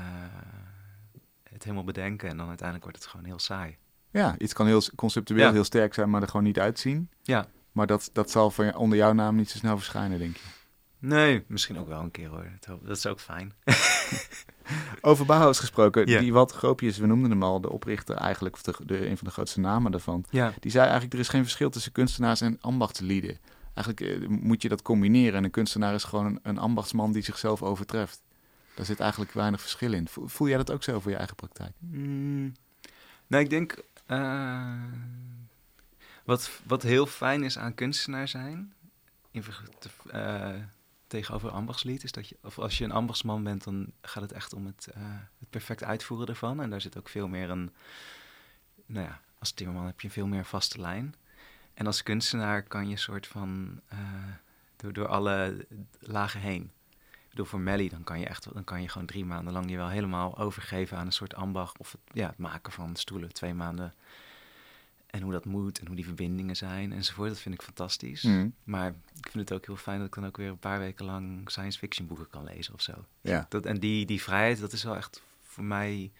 [1.56, 3.76] het helemaal bedenken en dan uiteindelijk wordt het gewoon heel saai.
[4.10, 5.52] ja iets kan heel conceptueel Ja.
[5.52, 7.10] heel sterk zijn, maar er gewoon niet uitzien.
[7.22, 7.46] Ja.
[7.72, 10.42] Maar dat, dat zal van, onder jouw naam niet zo snel verschijnen, denk je.
[10.98, 12.46] Nee, misschien ook wel een keer hoor.
[12.82, 13.52] Dat, is ook fijn.
[15.00, 16.20] Over Bauhaus gesproken, Ja.
[16.20, 19.26] die wat Gropius, we noemden hem al, de oprichter eigenlijk, of de, de, een van
[19.26, 20.24] de grootste namen daarvan.
[20.30, 20.52] Ja.
[20.60, 23.38] Die zei eigenlijk, er is geen verschil tussen kunstenaars en ambachtslieden.
[23.74, 25.34] Eigenlijk eh, moet je dat combineren.
[25.34, 28.22] En een kunstenaar is gewoon een, een ambachtsman die zichzelf overtreft.
[28.76, 30.08] Daar zit eigenlijk weinig verschil in.
[30.08, 31.72] Voel, jij dat ook zo voor je eigen praktijk?
[31.78, 32.52] Mm,
[33.26, 33.82] nou, ik denk...
[34.06, 34.82] eh,
[36.24, 38.74] wat, wat heel fijn is aan kunstenaar zijn...
[39.30, 39.44] In,
[40.10, 40.54] eh,
[41.06, 42.04] tegenover ambachtslied...
[42.04, 42.36] is dat je...
[42.42, 43.64] Of als je een ambachtsman bent...
[43.64, 45.02] dan gaat het echt om het, eh,
[45.38, 46.60] het perfect uitvoeren ervan.
[46.60, 47.72] En daar zit ook veel meer een...
[48.86, 51.14] Nou ja, als timmerman heb je veel meer vaste lijn.
[51.74, 53.80] En als kunstenaar kan je soort van...
[54.76, 55.66] door, door alle
[56.00, 56.70] lagen heen.
[57.36, 59.76] Bedoel, voor Melly, dan kan je echt, dan kan je gewoon drie maanden lang je
[59.76, 61.78] wel helemaal overgeven aan een soort ambacht.
[61.78, 63.94] Of het, ja, het maken van stoelen, twee maanden.
[65.06, 67.28] En hoe dat moet en hoe die verbindingen zijn enzovoort.
[67.28, 68.22] Dat vind ik fantastisch.
[68.22, 68.54] Mm.
[68.64, 71.04] Maar ik vind het ook heel fijn dat ik dan ook weer een paar weken
[71.04, 73.04] lang science fiction boeken kan lezen of zo.
[73.20, 76.12] Ja, Dat, en die, die vrijheid, dat is wel echt voor mij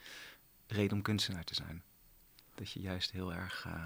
[0.66, 1.83] reden om kunstenaar te zijn.
[2.55, 3.83] Dat je juist heel erg, eh,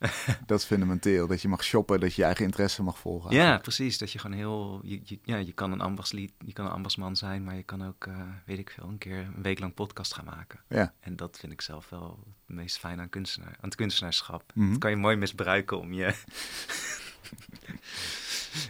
[0.46, 1.26] dat is fundamenteel.
[1.26, 3.34] Dat je mag shoppen, dat je je eigen interesse mag volgen.
[3.34, 3.98] Ja, precies.
[3.98, 4.80] Dat je gewoon heel.
[4.82, 7.86] Je, je- ja, je kan een ambachtslied, je kan een ambachtsman zijn, maar je kan
[7.86, 8.14] ook, eh,
[8.46, 10.60] weet ik veel, een keer een week lang podcast gaan maken.
[10.68, 10.92] Ja.
[11.00, 14.52] En dat vind ik zelf wel het meest fijn aan, kunstenaar, aan het kunstenaarschap.
[14.54, 14.70] Mhm.
[14.70, 16.14] Dat kan je mooi misbruiken om je,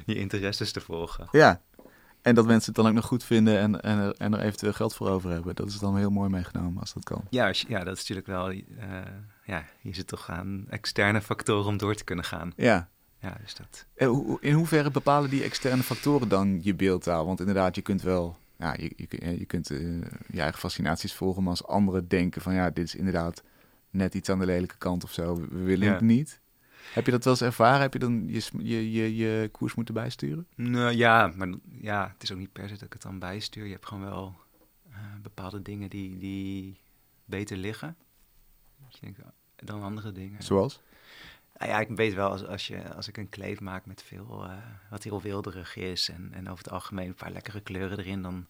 [0.06, 1.28] je interesses te volgen.
[1.32, 1.60] Ja.
[2.22, 4.72] En dat mensen het dan ook nog goed vinden en, en, er, en er eventueel
[4.72, 5.54] geld voor over hebben.
[5.54, 7.24] Dat is dan heel mooi meegenomen als dat kan.
[7.30, 8.50] Ja, ja dat is natuurlijk wel.
[8.50, 9.00] eh,
[9.50, 12.52] ja, je zit toch aan externe factoren om door te kunnen gaan.
[12.56, 12.88] Ja.
[13.18, 13.86] Ja, dus dat.
[14.40, 17.26] In hoeverre bepalen die externe factoren dan je beeldtaal?
[17.26, 19.78] Want inderdaad, je kunt wel, ja, je, je, kun- je kunt eh,
[20.32, 23.42] je eigen fascinaties volgen, maar als anderen denken van ja, dit is inderdaad
[23.90, 25.92] net iets aan de lelijke kant of zo, we, willen Ja.
[25.92, 26.40] het niet.
[26.92, 27.80] Heb je dat wel eens ervaren?
[27.80, 30.46] Heb je dan je, je, je, je koers moeten bijsturen?
[30.54, 31.48] Nou ja, maar
[31.80, 33.64] ja, het is ook niet per se dat ik het dan bijstuur.
[33.64, 34.34] Je hebt gewoon wel
[34.90, 36.76] eh, bepaalde dingen die, die
[37.24, 37.96] beter liggen.
[38.82, 39.18] Dat je denkt,
[39.64, 40.42] dan andere dingen.
[40.42, 40.80] Zoals?
[41.56, 44.44] Nou ja, ik weet wel als, als, je, als ik een kleed maak met veel,
[44.44, 44.56] eh,
[44.90, 48.46] wat heel wilderig is en, en over het algemeen een paar lekkere kleuren erin, dan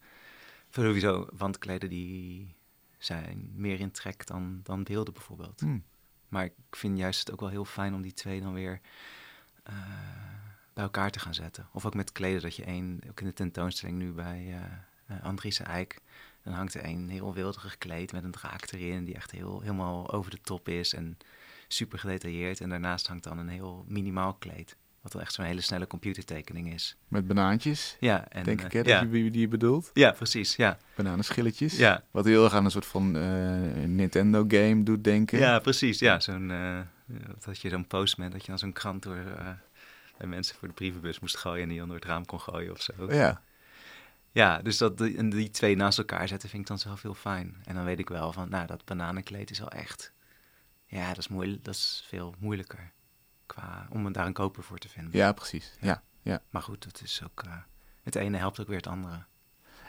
[0.70, 2.54] sowieso wandkleden die
[2.98, 5.60] zijn meer in trek dan, dan beelden bijvoorbeeld.
[5.60, 5.78] Hm.
[6.28, 8.80] Maar ik vind juist het ook wel heel fijn om die twee dan weer
[9.62, 9.74] eh,
[10.72, 11.68] bij elkaar te gaan zetten.
[11.72, 15.24] Of ook met kleden, dat je één, ook in de tentoonstelling nu bij uh, uh,
[15.24, 16.00] Andriese Eik,
[16.42, 20.12] dan hangt er een heel wilderig gekleed met een draak erin, die echt heel, helemaal
[20.12, 21.18] over de top is en
[21.68, 22.60] super gedetailleerd.
[22.60, 24.76] En daarnaast hangt dan een heel minimaal kleed.
[25.00, 26.96] Wat dan echt zo'n hele snelle computertekening is.
[27.08, 27.96] Met banaantjes?
[28.00, 28.28] Ja.
[28.28, 29.90] En, denk ik, hè, dat je die bedoelt?
[29.94, 30.78] Ja, precies, ja.
[30.94, 31.76] Bananenschilletjes?
[31.76, 32.04] Ja.
[32.10, 33.10] Wat heel erg aan een soort van
[33.94, 35.38] Nintendo-game doet denken.
[35.38, 36.20] Ja, precies, ja.
[36.20, 36.48] Zo'n,
[37.06, 39.24] dat had je zo'n postman, dat je dan zo'n krant door
[40.18, 42.72] bij mensen voor de brievenbus moest gooien en die dan door het raam kon gooien
[42.72, 42.92] of zo.
[43.12, 43.42] Ja.
[44.32, 47.56] Ja, dus dat die, die twee naast elkaar zetten vind ik dan zelf heel fijn.
[47.64, 50.12] En dan weet ik wel van, nou, dat bananenkleed is wel echt...
[50.86, 52.92] Ja, dat is, moeilijk, dat is veel moeilijker
[53.46, 55.12] qua, om daar een koper voor te vinden.
[55.12, 55.76] Ja, precies.
[55.80, 56.02] Ja.
[56.22, 56.42] ja.
[56.50, 57.42] Maar goed, het is ook...
[57.46, 57.52] Uh,
[58.02, 59.24] het ene helpt ook weer het andere.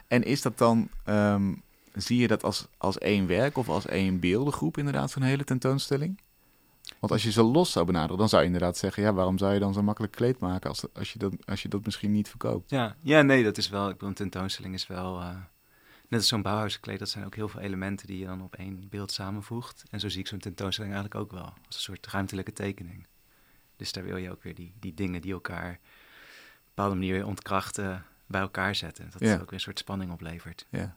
[0.06, 0.88] En is dat dan...
[1.06, 5.44] Um, zie je dat als, als één werk of als één beeldengroep inderdaad, zo'n hele
[5.44, 6.20] tentoonstelling?
[6.98, 9.52] Want als je ze los zou benaderen, dan zou je inderdaad zeggen: ja, waarom zou
[9.52, 12.28] je dan zo makkelijk kleed maken als, als, je, dat, als je dat misschien niet
[12.28, 12.70] verkoopt?
[12.70, 13.86] Ja, ja nee, dat is wel.
[13.86, 15.20] Ik bedoel, een tentoonstelling is wel.
[15.20, 15.28] Uh,
[16.08, 18.86] net als zo'n Bauhauskleed, dat zijn ook heel veel elementen die je dan op één
[18.88, 19.84] beeld samenvoegt.
[19.90, 21.52] En zo zie ik zo'n tentoonstelling eigenlijk ook wel.
[21.66, 23.06] Als een soort ruimtelijke tekening.
[23.76, 27.26] Dus daar wil je ook weer die, die dingen die elkaar op een bepaalde manier
[27.26, 29.10] ontkrachten, bij elkaar zetten.
[29.10, 29.34] Dat ja.
[29.34, 30.66] ook weer een soort spanning oplevert.
[30.70, 30.96] Ja.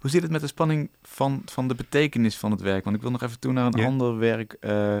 [0.00, 2.84] Hoe zit het met de spanning van, van de betekenis van het werk?
[2.84, 3.86] Want ik wil nog even toe naar een Ja.
[3.86, 4.96] ander werk uh,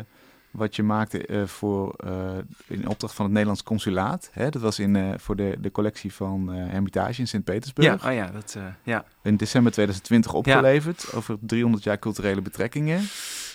[0.50, 2.30] wat je maakte uh, voor, uh,
[2.66, 4.30] in opdracht van het Nederlands Consulaat.
[4.32, 4.48] Hè?
[4.50, 8.02] Dat was in, voor de, de collectie van Hermitage in Sint-Petersburg.
[8.02, 9.04] Ja, oh ja, dat, ja.
[9.22, 11.16] In december 2020 opgeleverd ja.
[11.18, 13.00] over 300 jaar culturele betrekkingen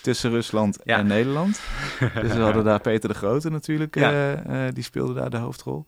[0.02, 0.98] tussen Rusland Ja.
[0.98, 1.60] en Nederland.
[2.22, 3.92] dus we hadden daar Peter de Grote natuurlijk,
[4.74, 5.86] die speelde daar de hoofdrol.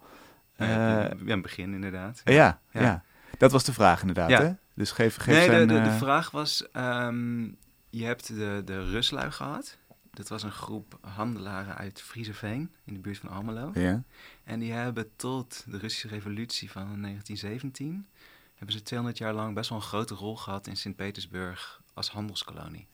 [0.56, 2.20] ja, in het begin inderdaad.
[2.24, 2.80] Ja, ja.
[2.80, 3.02] Ja.
[3.38, 4.30] dat was de vraag inderdaad.
[4.30, 4.42] Ja.
[4.42, 4.50] Hè?
[4.76, 5.68] Dus geef, geef Nee, zijn...
[5.68, 7.44] de, de, de eh, vraag was, ehm,
[7.90, 9.78] je hebt de, de Ruslui gehad.
[10.10, 13.70] Dat was een groep handelaren uit Frieseveen, in de buurt van Almelo.
[13.74, 14.02] Ja,
[14.44, 18.06] En die hebben tot de Russische revolutie van 1917...
[18.54, 22.86] hebben ze 200 jaar lang best wel een grote rol gehad in Sint-Petersburg als handelskolonie.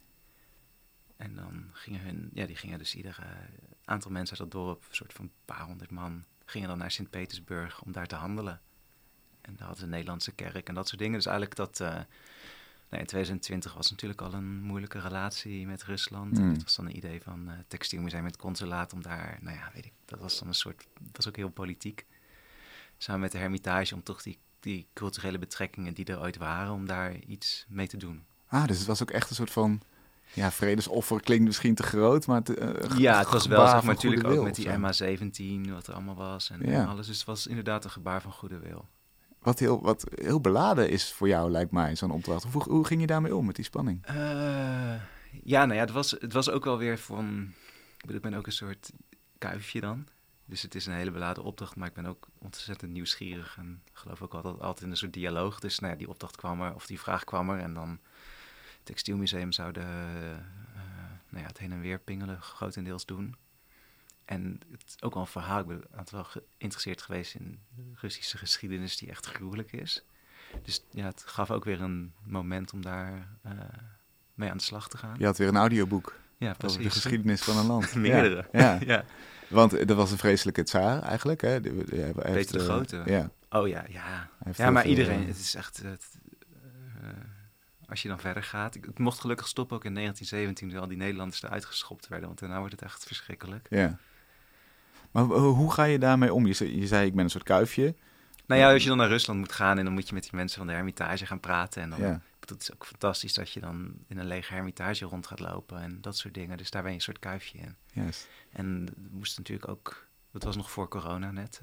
[1.17, 3.27] En dan gingen hun, ja, die gingen dus ieder eh,
[3.85, 7.83] aantal mensen uit dat dorp, een soort van paar honderd man, gingen dan naar Sint-Petersburg
[7.83, 8.61] om daar te handelen.
[9.43, 11.17] En daar hadden ze een Nederlandse kerk en dat soort dingen.
[11.17, 11.89] Dus eigenlijk dat, eh,
[12.89, 16.39] nou, in 2020 was natuurlijk al een moeilijke relatie met Rusland.
[16.39, 16.53] En Mm.
[16.53, 19.85] het was dan een idee van eh textielmuseum met consulaat om daar, nou ja, weet
[19.85, 22.07] ik, dat was dan een soort, dat was ook heel politiek.
[22.99, 26.87] Samen met de Hermitage om toch die, die culturele betrekkingen die er ooit waren, om
[26.87, 28.25] daar iets mee te doen.
[28.49, 29.81] Ah, dus het was ook echt een soort van...
[30.35, 32.43] Ja, vredesoffer klinkt misschien te groot, maar...
[32.43, 36.15] Eh, Ja, het was wel, zeg maar, natuurlijk ook met die MH17, wat er allemaal
[36.15, 36.81] was en, Ja.
[36.83, 37.07] en alles.
[37.07, 38.89] Dus het was inderdaad een gebaar van goede wil.
[39.43, 42.45] Wat heel, wat heel beladen is voor jou, lijkt mij, zo'n opdracht.
[42.45, 44.07] Hoe, hoe ging je daarmee om, met die spanning?
[44.07, 44.15] Eh,
[45.45, 47.53] ja, nou ja, het was, het was ook wel weer van...
[47.97, 48.91] Ik, bedoel, ik ben ook een soort
[49.39, 50.07] kuifje dan.
[50.45, 53.57] Dus het is een hele beladen opdracht, maar ik ben ook ontzettend nieuwsgierig.
[53.59, 55.61] En geloof ook altijd, altijd in een soort dialoog.
[55.61, 57.59] Dus nou ja, die opdracht kwam er, of die vraag kwam er.
[57.59, 58.01] En dan het
[58.83, 60.81] Textielmuseum zou de, eh,
[61.29, 63.37] nou ja, het heen en weer pingelen grotendeels doen.
[64.33, 65.61] En het is ook wel een verhaal.
[65.61, 67.59] Ik ben altijd wel geïnteresseerd geweest in
[67.95, 70.05] Russische geschiedenis die echt gruwelijk is.
[70.63, 73.53] Dus ja, het gaf ook weer een moment om daar eh,
[74.35, 75.15] mee aan de slag te gaan.
[75.19, 76.93] Je had weer een audioboek Ja, over de precies.
[76.93, 77.95] geschiedenis van een land.
[78.09, 78.49] Meerdere.
[78.53, 78.79] Ja, ja.
[78.87, 79.05] ja.
[79.49, 81.41] want er was een vreselijke tsaar eigenlijk.
[81.41, 81.61] Hè?
[81.61, 83.03] De, de- hij heeft, Peter de eh, Grote.
[83.07, 84.29] ja, Oh ja, ja.
[84.57, 85.21] Ja, maar iedereen.
[85.21, 85.77] eh, Het is echt...
[85.83, 86.19] Het,
[87.03, 87.09] eh,
[87.89, 88.75] als je dan verder gaat...
[88.75, 90.69] Ik, het mocht gelukkig stoppen ook in 1917...
[90.69, 92.27] toen al die Nederlanders eruit geschopt werden.
[92.27, 93.67] Want daarna wordt het echt verschrikkelijk.
[93.71, 93.99] Ja.
[95.13, 96.47] Maar ho- hoe ga je daarmee om?
[96.47, 97.95] Je zei, je zei ik ben een soort kuifje.
[98.47, 99.79] Nou ja, als je dan naar Rusland moet gaan...
[99.79, 101.83] en dan moet je met die mensen van de Hermitage gaan praten...
[101.83, 102.01] en dan...
[102.01, 102.21] Ja.
[102.41, 105.81] Het is ook fantastisch dat je dan in een lege Hermitage rond gaat lopen...
[105.81, 106.57] en dat soort dingen.
[106.57, 107.77] Dus daar ben je een soort kuifje in.
[107.93, 108.29] Juist.
[108.53, 111.63] En we moesten natuurlijk ook, dat was nog voor corona net.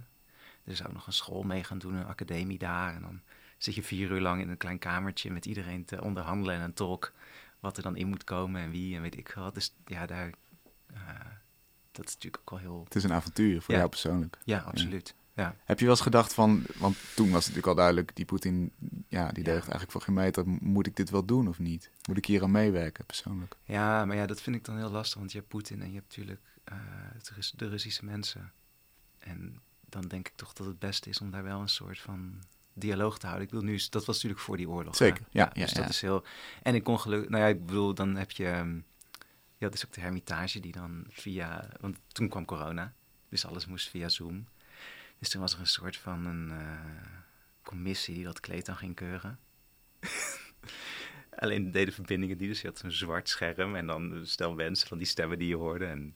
[0.63, 2.95] Er zou nog een school mee gaan doen, een academie daar.
[2.95, 3.21] En dan
[3.57, 6.73] zit je vier uur lang in een klein kamertje met iedereen te onderhandelen en een
[6.73, 7.11] tolk.
[7.59, 9.53] Wat er dan in moet komen en wie en weet ik wat.
[9.53, 10.33] Dus ja, daar, eh,
[11.99, 13.77] dat is natuurlijk ook wel heel, Het is een avontuur voor Ja.
[13.79, 14.37] jou persoonlijk.
[14.43, 15.15] ja, absoluut.
[15.33, 15.55] Ja.
[15.65, 18.71] Heb je wel eens gedacht van, want toen was het natuurlijk al duidelijk, die Poetin,
[19.07, 20.43] ja, die deugt eigenlijk voor geen meter.
[20.47, 21.91] Moet ik dit wel doen of niet?
[22.07, 23.55] Moet ik hier aan meewerken persoonlijk?
[23.63, 25.95] ja, maar ja, dat vind ik dan heel lastig, want je hebt Poetin en je
[25.95, 26.77] hebt natuurlijk eh,
[27.13, 28.51] het Rus- de Russische mensen.
[29.19, 32.33] En dan denk ik toch dat het beste is om daar wel een soort van
[32.73, 33.45] dialoog te houden.
[33.47, 34.97] Ik wil nu, dat was natuurlijk voor die oorlog.
[34.97, 35.05] hè?
[35.05, 35.81] Zeker, ja, ja, dus ja.
[35.81, 36.23] dat is heel.
[36.63, 38.79] En ik kon gelukkig, nou ja, ik bedoel, dan heb je, ehm,
[39.59, 42.93] ja, dat is ook de Hermitage die dan via, want toen kwam corona,
[43.29, 44.47] dus alles moest via Zoom.
[45.19, 47.11] Dus toen was er een soort van een eh,
[47.63, 49.39] commissie die dat kleed dan ging keuren.
[51.39, 54.97] Alleen deden verbindingen die, dus je had zo'n zwart scherm en dan stel mensen van
[54.97, 55.85] die stemmen die je hoorde.
[55.85, 56.15] En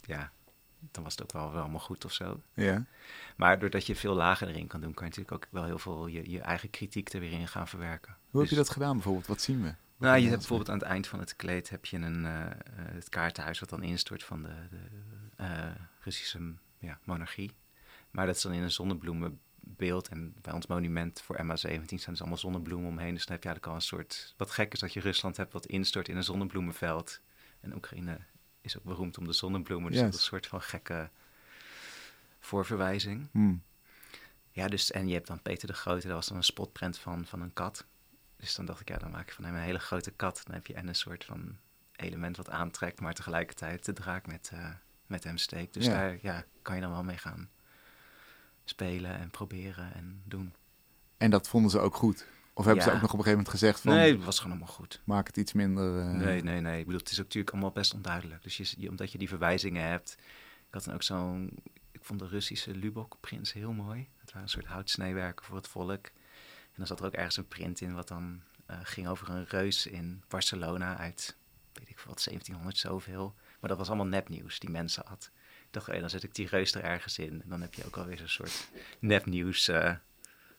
[0.00, 0.32] ja,
[0.78, 2.42] dan was het ook wel, wel allemaal goed of zo.
[2.54, 2.84] Ja.
[3.36, 6.06] Maar doordat je veel lager erin kan doen, kan je natuurlijk ook wel heel veel
[6.06, 8.16] je, je eigen kritiek er weer in gaan verwerken.
[8.30, 9.26] Hoe heb Dus- je dat gedaan bijvoorbeeld?
[9.26, 9.74] Wat zien we?
[9.96, 12.52] Nou, je hebt bijvoorbeeld aan het eind van het kleed heb je een, eh, eh,
[12.74, 14.88] het kaartenhuis wat dan instort van de, de
[15.36, 15.70] eh,
[16.00, 17.50] Russische ja, monarchie.
[18.10, 20.08] Maar dat is dan in een zonnebloemenbeeld.
[20.08, 23.14] En bij ons monument voor MA17 staan dus allemaal zonnebloemen omheen.
[23.14, 24.34] Dus dan heb je eigenlijk al een soort...
[24.36, 27.20] Wat gek is dat je Rusland hebt wat instort in een zonnebloemenveld.
[27.60, 28.18] En Oekraïne
[28.60, 29.92] is ook beroemd om de zonnebloemen.
[29.92, 31.10] Dus dat is een soort van gekke
[32.38, 33.28] voorverwijzing.
[33.32, 33.62] Hmm.
[34.50, 37.26] Ja, dus en je hebt dan Peter de Grote, dat was dan een spotprint van,
[37.26, 37.86] van een kat.
[38.46, 40.40] Dus dan dacht ik, ja, dan maak ik van hem een hele grote kat.
[40.44, 41.56] Dan heb je en een soort van
[41.96, 44.68] element wat aantrekt, maar tegelijkertijd de draak met, eh,
[45.06, 45.74] met hem steekt.
[45.74, 45.92] Dus Ja.
[45.92, 47.48] daar ja, kan je dan wel mee gaan
[48.64, 50.54] spelen en proberen en doen.
[51.16, 52.26] En dat vonden ze ook goed?
[52.54, 53.94] Of hebben ze ook nog op een gegeven moment gezegd van...
[53.94, 55.00] Nee, het was gewoon allemaal goed.
[55.04, 55.98] maak het iets minder...
[56.00, 56.78] eh, Nee, nee, nee.
[56.78, 58.42] Ik bedoel, het is ook natuurlijk allemaal best onduidelijk.
[58.42, 60.16] Dus je, je- omdat je die verwijzingen hebt.
[60.68, 61.50] Ik had dan ook zo'n.
[61.92, 64.08] Ik vond de Russische Lubok-prins heel mooi.
[64.16, 66.06] Het waren een soort houtsnijwerken voor het volk.
[66.76, 69.44] En dan zat er ook ergens een print in wat dan eh, ging over een
[69.48, 71.36] reus in Barcelona uit,
[71.72, 73.34] weet ik wat, 1700 zoveel.
[73.60, 75.30] Maar dat was allemaal nepnieuws die mensen had.
[75.66, 77.42] Ik dacht, hé, dan zet ik die reus er ergens in.
[77.42, 78.68] En dan heb je ook alweer zo'n soort
[78.98, 79.68] nepnieuws.
[79.68, 79.94] eh,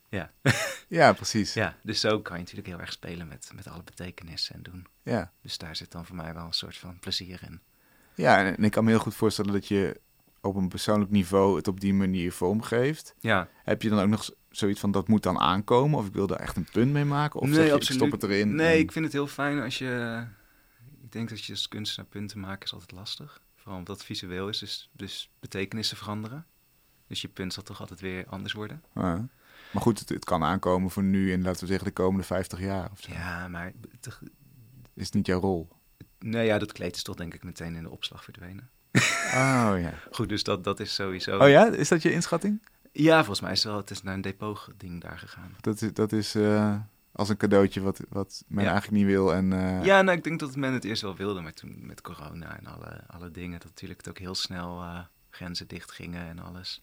[0.10, 0.32] ja.
[0.88, 1.54] Ja, precies.
[1.54, 1.64] Ja.
[1.64, 4.88] ja, dus zo kan je natuurlijk heel erg spelen met, met alle betekenissen en doen.
[5.04, 5.32] Ja.
[5.42, 7.62] Dus daar zit dan voor mij wel een soort van plezier in.
[8.16, 10.00] en, en ik kan me heel goed voorstellen dat je
[10.42, 13.16] op een persoonlijk niveau het op die manier vormgeeft.
[13.20, 16.00] Ja, Heb je dan ook nog zoiets van dat moet dan aankomen?
[16.00, 17.40] Of ik wil daar echt een punt mee maken?
[17.40, 18.02] Of Nee, zeg je, absoluut.
[18.02, 18.56] ik stop het erin?
[18.56, 20.24] nee, en- ik vind het heel fijn als je...
[21.04, 23.42] Ik denk dat je als kunstenaar punten maken is altijd lastig.
[23.56, 26.46] Vooral omdat het visueel is, dus, dus betekenissen veranderen.
[27.08, 28.84] Dus je punt zal toch altijd weer anders worden.
[28.96, 29.28] Ja.
[29.72, 32.60] Maar goed, het, het kan aankomen voor nu en laten we zeggen de komende 50
[32.60, 33.12] jaar of zo.
[33.12, 33.72] Ja, maar...
[34.00, 34.12] te-
[34.94, 35.68] Is het niet jouw rol?
[36.20, 38.70] Nee, ja, dat kleed is toch denk ik meteen in de opslag verdwenen.
[39.34, 39.94] Oh ja.
[40.12, 41.38] Goed, dus dat, dat is sowieso...
[41.40, 42.62] Oh ja, is dat je inschatting?
[43.00, 43.78] Ja, volgens mij is het wel...
[43.82, 45.56] Het is naar een depot-ding daar gegaan.
[45.62, 46.76] Dat is, dat is eh,
[47.12, 48.72] als een cadeautje wat, wat men Ja.
[48.72, 49.34] eigenlijk niet wil.
[49.34, 52.02] En, eh, Ja, nou, ik denk dat men het eerst wel wilde, maar toen met
[52.02, 56.28] corona en alle, alle dingen, dat natuurlijk het ook heel snel eh, grenzen dicht gingen
[56.28, 56.82] en alles.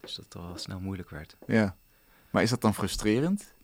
[0.00, 1.36] Dus dat het wel snel moeilijk werd.
[1.46, 1.76] ja.
[2.30, 3.54] Maar is dat dan frustrerend?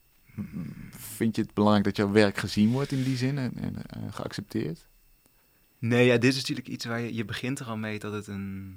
[0.90, 4.86] Vind je het belangrijk dat jouw werk gezien wordt in die zin en, en geaccepteerd?
[5.78, 8.26] Nee, ja, dit is natuurlijk iets waar je, je begint er al mee dat het
[8.26, 8.76] een,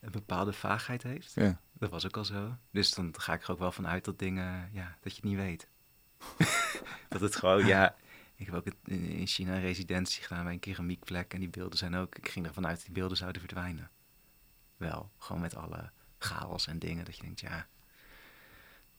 [0.00, 1.32] een bepaalde vaagheid heeft.
[1.34, 1.60] Ja.
[1.72, 2.56] Dat was ook al zo.
[2.70, 5.30] Dus dan ga ik er ook wel van uit dat dingen, ja, dat je het
[5.30, 5.68] niet weet.
[7.08, 7.96] dat het gewoon, ja,
[8.34, 11.78] ik heb ook in in China een residentie gedaan bij een keramiekplek en die beelden
[11.78, 13.90] zijn ook, ik ging ervan uit dat die beelden zouden verdwijnen.
[14.76, 17.66] Wel, gewoon met alle chaos en dingen, dat je denkt, ja...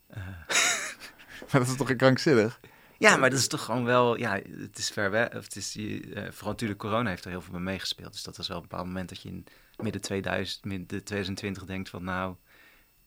[0.08, 0.28] eh,
[1.52, 2.60] Maar dat is toch krankzinnig?
[3.02, 5.36] Ja, maar dat is toch gewoon wel, ja, het is ver weg.
[5.36, 8.12] Of het is, eh, vooral natuurlijk corona heeft er heel veel mee meegespeeld.
[8.12, 9.46] Dus dat was wel een bepaald moment dat je in
[9.78, 12.36] midden 2000, midden 2020 denkt van nou,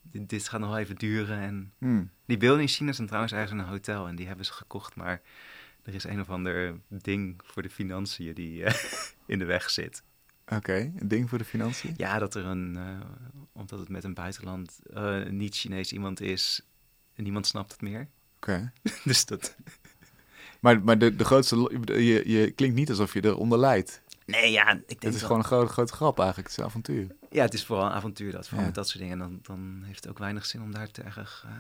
[0.02, 1.38] dit, dit gaat nog wel even duren.
[1.38, 2.10] En Hmm.
[2.26, 4.94] die beelden in China zijn trouwens ergens in een hotel en die hebben ze gekocht.
[4.94, 5.20] Maar
[5.82, 8.74] er is een of ander ding voor de financiën die eh,
[9.26, 10.02] in de weg zit.
[10.46, 11.94] Oké, een ding voor de financiën?
[11.96, 13.00] Ja, dat er een, eh,
[13.52, 14.78] omdat het met een buitenland
[15.30, 16.62] niet-Chinees iemand is,
[17.14, 18.08] niemand snapt het meer.
[18.36, 18.72] Oké.
[19.04, 19.56] dus dat,
[20.64, 21.56] Maar, maar de, de grootste...
[21.84, 24.02] Je, je klinkt niet alsof je eronder lijdt.
[24.26, 26.48] nee ja, ik denk Het is gewoon een grote, grote grap eigenlijk.
[26.48, 27.16] Het is een avontuur.
[27.30, 28.66] Ja, het is vooral een avontuur dat, vooral Ja.
[28.66, 29.18] met dat soort dingen.
[29.18, 31.44] Dan, dan heeft het ook weinig zin om daar te erg...
[31.46, 31.52] eh,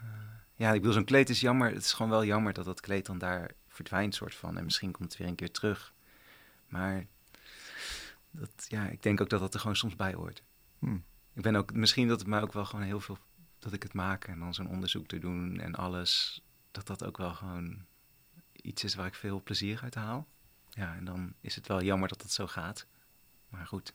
[0.00, 0.08] eh,
[0.54, 1.72] ja, ik bedoel, zo'n kleed is jammer.
[1.72, 4.56] Het is gewoon wel jammer dat dat kleed dan daar verdwijnt, soort van.
[4.58, 5.92] En misschien komt het weer een keer terug.
[6.68, 7.06] Maar
[8.30, 10.42] dat, ja, ik denk ook dat dat er gewoon soms bij hoort.
[10.78, 11.04] Hmm.
[11.34, 13.18] Ik ben ook, misschien dat het mij ook wel gewoon heel veel...
[13.58, 16.42] Dat ik het maak en dan zo'n onderzoek te doen en alles...
[16.70, 17.84] Dat dat ook wel gewoon
[18.52, 20.26] iets is waar ik veel plezier uit haal.
[20.70, 22.86] Ja, en dan is het wel jammer dat het zo gaat.
[23.48, 23.92] Maar goed.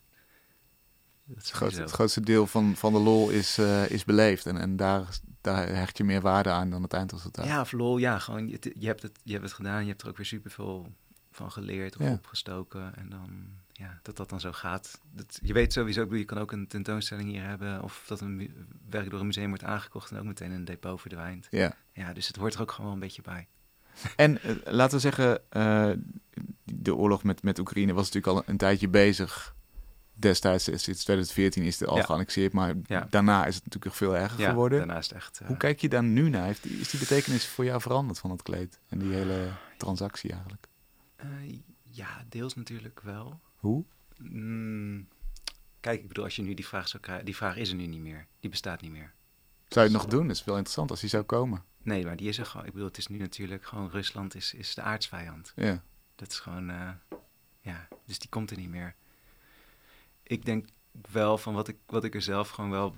[1.35, 4.45] Het grootste, het grootste deel van, van de lol is, eh, is beleefd.
[4.45, 7.45] En, en daar, daar hecht je meer waarde aan dan het eindresultaat.
[7.45, 10.01] Ja, of lol, ja, gewoon, je, je, hebt het, je hebt het gedaan, je hebt
[10.01, 10.93] er ook weer superveel
[11.31, 12.11] van geleerd of Ja.
[12.11, 12.95] opgestoken.
[12.95, 15.01] En dan, ja, dat dat dan zo gaat.
[15.11, 17.81] Dat, je weet sowieso, ik bedoel, je kan ook een tentoonstelling hier hebben...
[17.83, 18.53] of dat een
[18.89, 20.11] werk door een museum wordt aangekocht...
[20.11, 21.47] en ook meteen een depot verdwijnt.
[21.51, 21.75] Ja.
[21.93, 23.47] Ja, dus het hoort er ook gewoon wel een beetje bij.
[24.15, 25.91] En eh, laten we zeggen, eh,
[26.63, 29.55] de oorlog met, met Oekraïne was natuurlijk al een tijdje bezig.
[30.13, 32.03] Destijds, sinds 2014 is het al Ja.
[32.03, 33.07] geannexeerd, maar Ja.
[33.09, 34.77] daarna is het natuurlijk veel erger Ja, geworden.
[34.77, 35.39] daarnaast echt...
[35.39, 36.45] eh, Hoe kijk je daar nu naar?
[36.45, 38.79] Heeft, is die betekenis voor jou veranderd van het kleed?
[38.87, 40.67] En die hele transactie eigenlijk?
[41.89, 43.39] ja, deels natuurlijk wel.
[43.63, 43.83] Hoe?
[44.17, 45.07] Mm,
[45.79, 47.25] kijk, ik bedoel, als je nu die vraag zou krijgen...
[47.25, 48.27] Die vraag is er nu niet meer.
[48.39, 49.13] Die bestaat niet meer.
[49.67, 50.27] Zou je het nog doen?
[50.27, 51.63] Dat is wel interessant als die zou komen.
[51.81, 52.65] Nee, maar die is er gewoon.
[52.65, 55.53] Ik bedoel, het is nu natuurlijk gewoon Rusland is, is de aardsvijand.
[55.55, 55.83] Ja.
[56.15, 56.89] Dat is gewoon, eh,
[57.61, 58.95] ja, dus die komt er niet meer.
[60.23, 60.67] ik denk
[61.11, 62.95] wel van wat ik, wat ik er zelf gewoon wel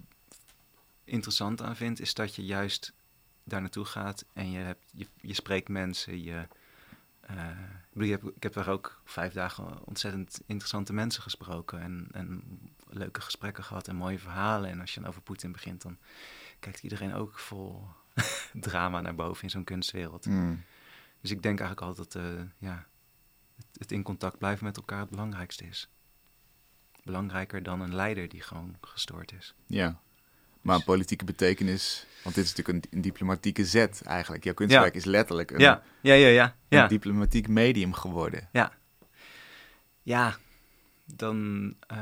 [1.03, 2.93] interessant aan vind, is dat je juist
[3.43, 6.24] daar naartoe gaat en je, hebt, je, je spreekt mensen.
[6.24, 6.47] Je,
[7.30, 12.07] ik, bedoel, je hebt, ik heb daar ook vijf dagen ontzettend interessante mensen gesproken en,
[12.11, 12.43] en
[12.89, 14.69] leuke gesprekken gehad en mooie verhalen.
[14.69, 15.97] En als je dan over Poetin begint, dan
[16.59, 17.88] kijkt iedereen ook vol
[18.53, 20.26] drama naar boven in zo'n kunstwereld.
[20.26, 20.63] Mm.
[21.21, 22.88] Dus ik denk eigenlijk altijd dat uh, ja,
[23.55, 25.89] het, het, in contact blijven met elkaar het belangrijkste is.
[27.03, 29.55] Belangrijker dan een leider die gewoon gestoord is.
[29.65, 29.99] Ja,
[30.66, 34.43] maar een politieke betekenis, want dit is natuurlijk een, een diplomatieke zet eigenlijk.
[34.43, 34.99] Jouw kunstwerk Ja.
[34.99, 36.55] is letterlijk een, Ja, ja, ja, ja.
[36.68, 36.84] ja.
[36.84, 38.49] een diplomatiek medium geworden.
[38.51, 38.72] Ja.
[40.01, 40.38] Ja,
[41.05, 41.74] dan.
[41.88, 41.97] eh,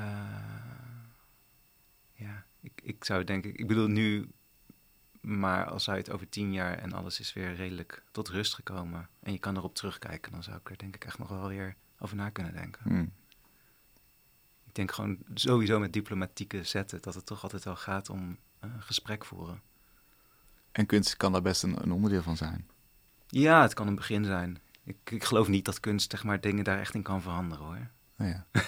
[2.14, 3.56] ja, ik, ik zou denken.
[3.58, 4.30] Ik bedoel nu.
[5.22, 9.10] Maar als zou het over tien jaar en alles is weer redelijk tot rust gekomen.
[9.22, 10.32] en je kan erop terugkijken.
[10.32, 12.82] dan zou ik er denk ik echt nog wel weer over na kunnen denken.
[12.84, 13.12] Hmm.
[14.66, 17.02] Ik denk gewoon sowieso met diplomatieke zetten.
[17.02, 18.38] dat het toch altijd wel gaat om
[18.80, 19.62] gesprek voeren.
[20.72, 22.68] En kunst kan daar best een, een onderdeel van zijn.
[23.28, 24.62] Ja, het kan een begin zijn.
[24.84, 27.88] Ik, ik geloof niet dat kunst zeg maar, dingen daar echt in kan veranderen hoor.
[28.16, 28.46] Nou ja.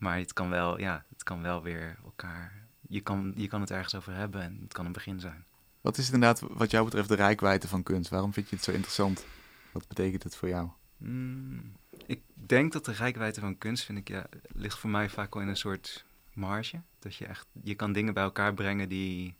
[0.00, 2.52] Maar het kan wel, ja, het kan wel weer elkaar.
[2.88, 5.44] Je kan, je kan het ergens over hebben en het kan een begin zijn.
[5.80, 8.10] Wat is inderdaad wat jou betreft de rijkwijde van kunst?
[8.10, 9.24] Waarom vind je het zo interessant?
[9.72, 10.68] Wat betekent het voor jou?
[10.96, 11.72] Mm,
[12.06, 15.42] ik denk dat de rijkwijde van kunst, vind ik, ja, ligt voor mij vaak wel
[15.42, 16.82] in een soort marge.
[16.98, 19.34] Dat je echt, je kan dingen bij elkaar brengen die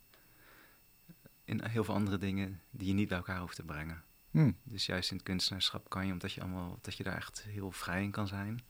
[1.43, 4.03] in heel veel andere dingen die je niet bij elkaar hoeft te brengen.
[4.31, 4.57] Hmm.
[4.63, 7.71] Dus juist in het kunstenaarschap kan je, omdat je allemaal, dat je daar echt heel
[7.71, 8.61] vrij in kan zijn,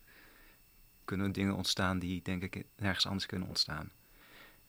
[1.06, 3.92] kunnen dingen ontstaan die denk ik nergens anders kunnen ontstaan.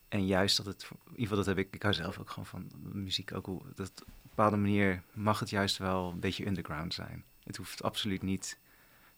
[0.09, 2.47] En juist dat het, in ieder geval dat heb ik, ik hou zelf ook gewoon
[2.47, 6.47] van muziek, ook hoe, dat op een bepaalde manier mag het juist wel een beetje
[6.47, 7.25] underground zijn.
[7.45, 8.59] Het hoeft absoluut niet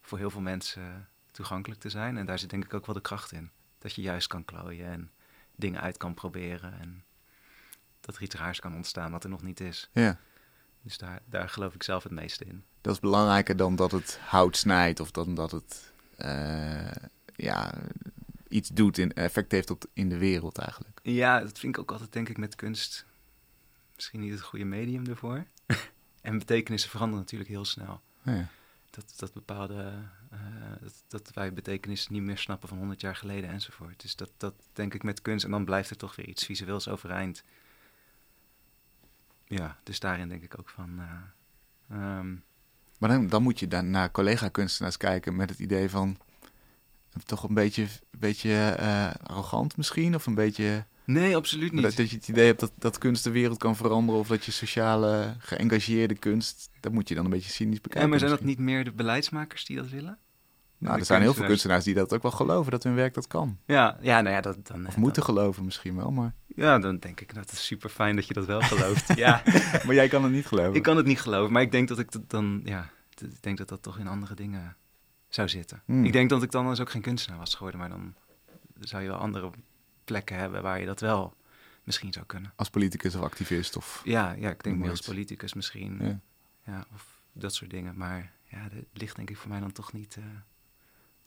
[0.01, 2.17] voor heel veel mensen toegankelijk te zijn.
[2.17, 3.51] En daar zit denk ik ook wel de kracht in.
[3.85, 5.11] Dat je juist kan klooien en
[5.55, 7.03] dingen uit kan proberen en
[7.99, 9.89] dat er iets raars kan ontstaan wat er nog niet is.
[9.91, 10.19] Ja,
[10.81, 12.63] Dus daar, daar geloof ik zelf het meeste in.
[12.81, 16.91] dat is belangrijker dan dat het hout snijdt of dan dat het eh,
[17.35, 17.73] ja,
[18.47, 20.99] iets doet, in, effect heeft op, in de wereld eigenlijk.
[21.03, 23.05] Ja, dat vind ik ook altijd denk ik met kunst
[23.95, 25.45] misschien niet het goede medium ervoor.
[26.21, 28.01] en betekenissen veranderen natuurlijk heel snel.
[28.21, 28.49] Ja.
[28.95, 29.93] Dat, dat bepaalde,
[30.31, 30.39] eh,
[31.07, 34.01] dat, wij betekenissen niet meer snappen van 100 jaar geleden enzovoort.
[34.01, 35.45] Dus dat, dat denk ik met kunst.
[35.45, 37.43] En dan blijft er toch weer iets visueels overeind.
[39.45, 40.99] Ja, dus daarin denk ik ook van...
[40.99, 42.35] eh, ehm,
[42.97, 46.17] Maar dan, dan moet je dan naar collega-kunstenaars kijken met het idee van
[47.25, 47.87] toch een beetje,
[48.17, 51.81] beetje eh, arrogant misschien, of een beetje nee, absoluut niet.
[51.81, 54.45] dat, dat je het idee hebt dat, dat kunst de wereld kan veranderen, of dat
[54.45, 58.01] je sociale, geëngageerde kunst, dat moet je dan een beetje cynisch bekijken.
[58.01, 60.17] Ja, maar zijn dat niet meer de beleidsmakers die dat willen?
[60.77, 61.83] Nou, er zijn heel veel kunstenaars?
[61.83, 63.57] die dat ook wel geloven, dat hun werk dat kan.
[63.65, 64.87] Ja, ja nou ja, dat, dan...
[64.87, 68.27] Of moeten geloven misschien wel, maar, Ja, dan denk ik, dat is super fijn dat
[68.27, 69.15] je dat wel gelooft.
[69.15, 69.43] ja,
[69.85, 70.75] maar jij kan het niet geloven.
[70.75, 72.89] ik kan het niet geloven, maar ik denk dat ik dat dan, ja,
[73.21, 74.75] ik denk dat dat toch in andere dingen
[75.29, 75.81] zou zitten.
[75.85, 76.05] Hmm.
[76.05, 78.13] Ik denk dat ik dan dus ook geen kunstenaar was geworden, maar dan
[78.79, 79.49] zou je wel andere
[80.05, 81.35] plekken hebben waar je dat wel
[81.83, 82.53] misschien zou kunnen.
[82.55, 84.01] Als politicus of activist of...
[84.03, 86.19] Ja, ja ik denk meer als politicus misschien, Ja.
[86.65, 87.97] ja, of dat soort dingen.
[87.97, 90.23] Maar ja, het ligt denk ik voor mij dan toch niet eh,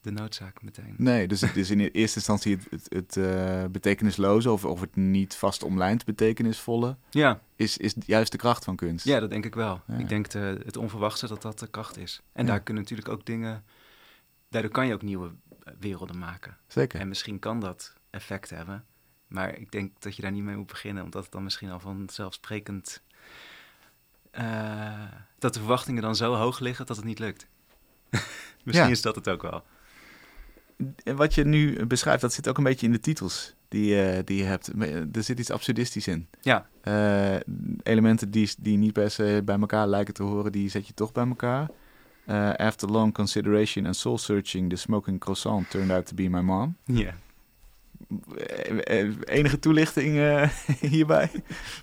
[0.01, 0.95] de noodzaak meteen.
[0.97, 4.97] Nee, dus het is in eerste instantie het, het, het eh, betekenisloze of, of het
[4.97, 9.05] niet vast omlijnd betekenisvolle Ja, is, is juist de kracht van kunst.
[9.05, 9.81] Ja, dat denk ik wel.
[9.87, 9.95] Ja.
[9.97, 12.21] Ik denk de, het onverwachte dat dat de kracht is.
[12.33, 12.51] En Ja.
[12.51, 13.65] daar kunnen natuurlijk ook dingen...
[14.51, 16.57] Daardoor kan je ook nieuwe eh, werelden maken.
[16.67, 17.01] Zeker.
[17.01, 18.85] En misschien kan dat effect hebben.
[19.27, 21.05] Maar ik denk dat je daar niet mee moet beginnen.
[21.05, 23.03] Omdat het dan misschien al vanzelfsprekend...
[24.31, 25.03] eh,
[25.39, 27.47] dat de verwachtingen dan zo hoog liggen dat het niet lukt.
[28.65, 28.93] misschien Ja.
[28.93, 29.65] is dat het ook wel.
[31.05, 34.19] En wat je nu beschrijft, dat zit ook een beetje in de titels die, eh,
[34.25, 34.69] die je hebt.
[34.69, 36.29] Eh, Er zit iets absurdistisch in.
[36.41, 36.69] Ja,
[37.83, 41.13] elementen die, die niet per se bij elkaar lijken te horen, die zet je toch
[41.13, 41.69] bij elkaar.
[42.57, 46.77] After long consideration and soul searching, the smoking croissant turned out to be my mom.
[46.85, 47.07] ja.
[47.07, 47.13] Eh,
[49.25, 50.49] enige toelichting eh,
[50.93, 51.31] hierbij?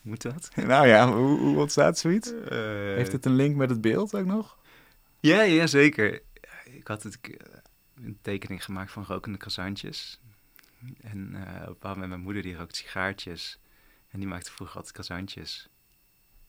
[0.03, 0.49] Moet dat?
[0.55, 2.33] nou ja, hoe, hoe ontstaat zoiets?
[2.49, 2.57] Eh,
[2.95, 4.57] Heeft het een link met het beeld ook nog?
[5.19, 6.21] Ja, ja, zeker.
[6.63, 7.31] Ik had het, eh,
[8.03, 10.19] een tekening gemaakt van rokende croissantjes.
[11.01, 13.59] En eh op moment mijn moeder die rookt sigaartjes.
[14.11, 15.69] En die maakte vroeger altijd croissantjes.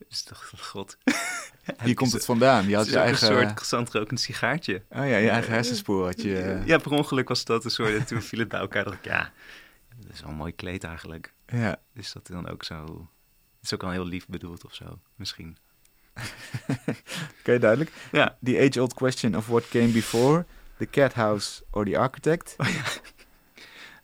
[0.09, 0.97] Dus dacht, god.
[1.85, 2.69] Hier komt het vandaan.
[2.69, 3.29] Je had je eigen...
[3.29, 4.83] een soort croissant rokend sigaartje.
[4.91, 6.39] Oh ja, je eigen hersenspoor had je...
[6.39, 7.95] eh, Ja, per ongeluk was dat een soort.
[7.95, 8.85] En toen viel het bij elkaar.
[8.85, 9.33] dacht ik, ja,
[10.07, 11.33] dat is wel een mooi kleed eigenlijk.
[11.47, 11.81] ja.
[11.93, 13.09] Dus dat dan ook zo...
[13.57, 15.57] Het is ook al heel lief bedoeld of zo, misschien.
[17.41, 17.93] Oké, duidelijk.
[18.13, 20.47] Ja, The age-old question of what came before,
[20.77, 22.57] the cat house or the architect.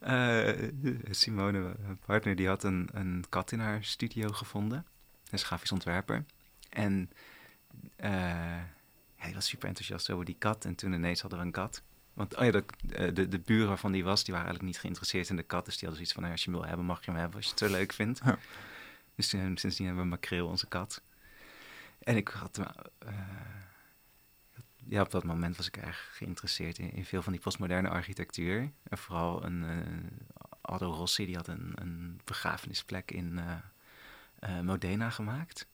[0.06, 0.48] Uh,
[1.10, 4.86] Simone, mijn partner, die had een, een kat in haar studio gevonden.
[5.30, 6.24] Een grafisch ontwerper.
[6.68, 7.10] En
[7.96, 8.10] uh,
[9.16, 10.64] hij was super enthousiast over die kat.
[10.64, 11.82] En toen ineens hadden we een kat.
[12.14, 12.64] Want oh ja, de,
[13.12, 15.64] de, de buren waarvan die was, die waren eigenlijk niet geïnteresseerd in de kat.
[15.64, 17.36] Dus die hadden zoiets van, nou, als je hem wil hebben, mag je hem hebben
[17.36, 18.20] als je het zo leuk vindt.
[18.24, 18.38] Ja.
[19.14, 21.02] Dus sindsdien hebben we Makreel, onze kat.
[21.98, 22.58] En ik had...
[22.58, 23.10] Uh,
[24.88, 28.70] ja, op dat moment was ik erg geïnteresseerd in, in veel van die postmoderne architectuur.
[28.82, 29.76] En vooral een uh,
[30.60, 33.40] Aldo Rossi, die had een, een begrafenisplek in
[34.42, 35.66] uh, Modena gemaakt.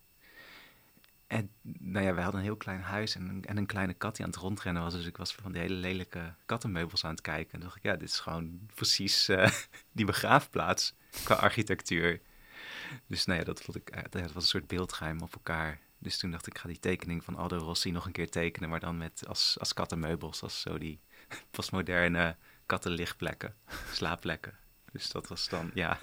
[1.28, 4.24] En nou ja, wij hadden een heel klein huis en, en, een kleine kat die
[4.24, 4.94] aan het rondrennen was.
[4.94, 7.52] Dus ik was van die hele lelijke kattenmeubels aan het kijken.
[7.52, 9.50] En dacht ik, ja, dit is gewoon precies uh,
[9.92, 12.20] die begraafplaats qua architectuur.
[13.06, 15.80] Dus nou ja, dat, vond ik, dat was een soort beeldgeheim op elkaar.
[15.98, 18.68] Dus toen dacht ik, ik ga die tekening van Aldo Rossi nog een keer tekenen.
[18.68, 21.00] Maar dan met als, als kattenmeubels, als zo die
[21.50, 23.54] postmoderne kattenlichtplekken,
[23.92, 24.58] slaapplekken.
[24.92, 25.98] Dus dat was dan, ja,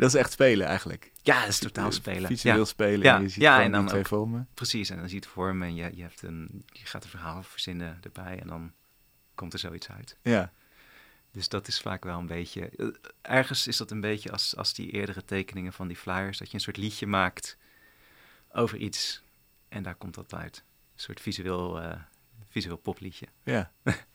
[0.00, 1.12] dat is echt spelen eigenlijk.
[1.22, 2.26] Ja, dat is totaal spelen.
[2.26, 2.64] Visueel ja.
[2.64, 3.16] spelen ja.
[3.16, 4.48] en je ziet ja, en dan twee vormen.
[4.54, 7.98] Precies, en dan ziet vormen en je, je, hebt een, je gaat een verhaal verzinnen
[8.02, 8.72] erbij en dan
[9.34, 10.16] komt er zoiets uit.
[10.22, 10.52] Ja.
[11.32, 12.68] Dus dat is vaak wel een beetje...
[12.68, 12.86] Eh,
[13.22, 16.38] ergens is dat een beetje als, als die eerdere tekeningen van die flyers...
[16.38, 17.56] dat je een soort liedje maakt
[18.52, 19.22] over iets
[19.68, 20.64] en daar komt dat uit.
[20.94, 21.92] Een soort visueel, uh,
[22.48, 23.26] visueel popliedje.
[23.44, 23.72] Ja.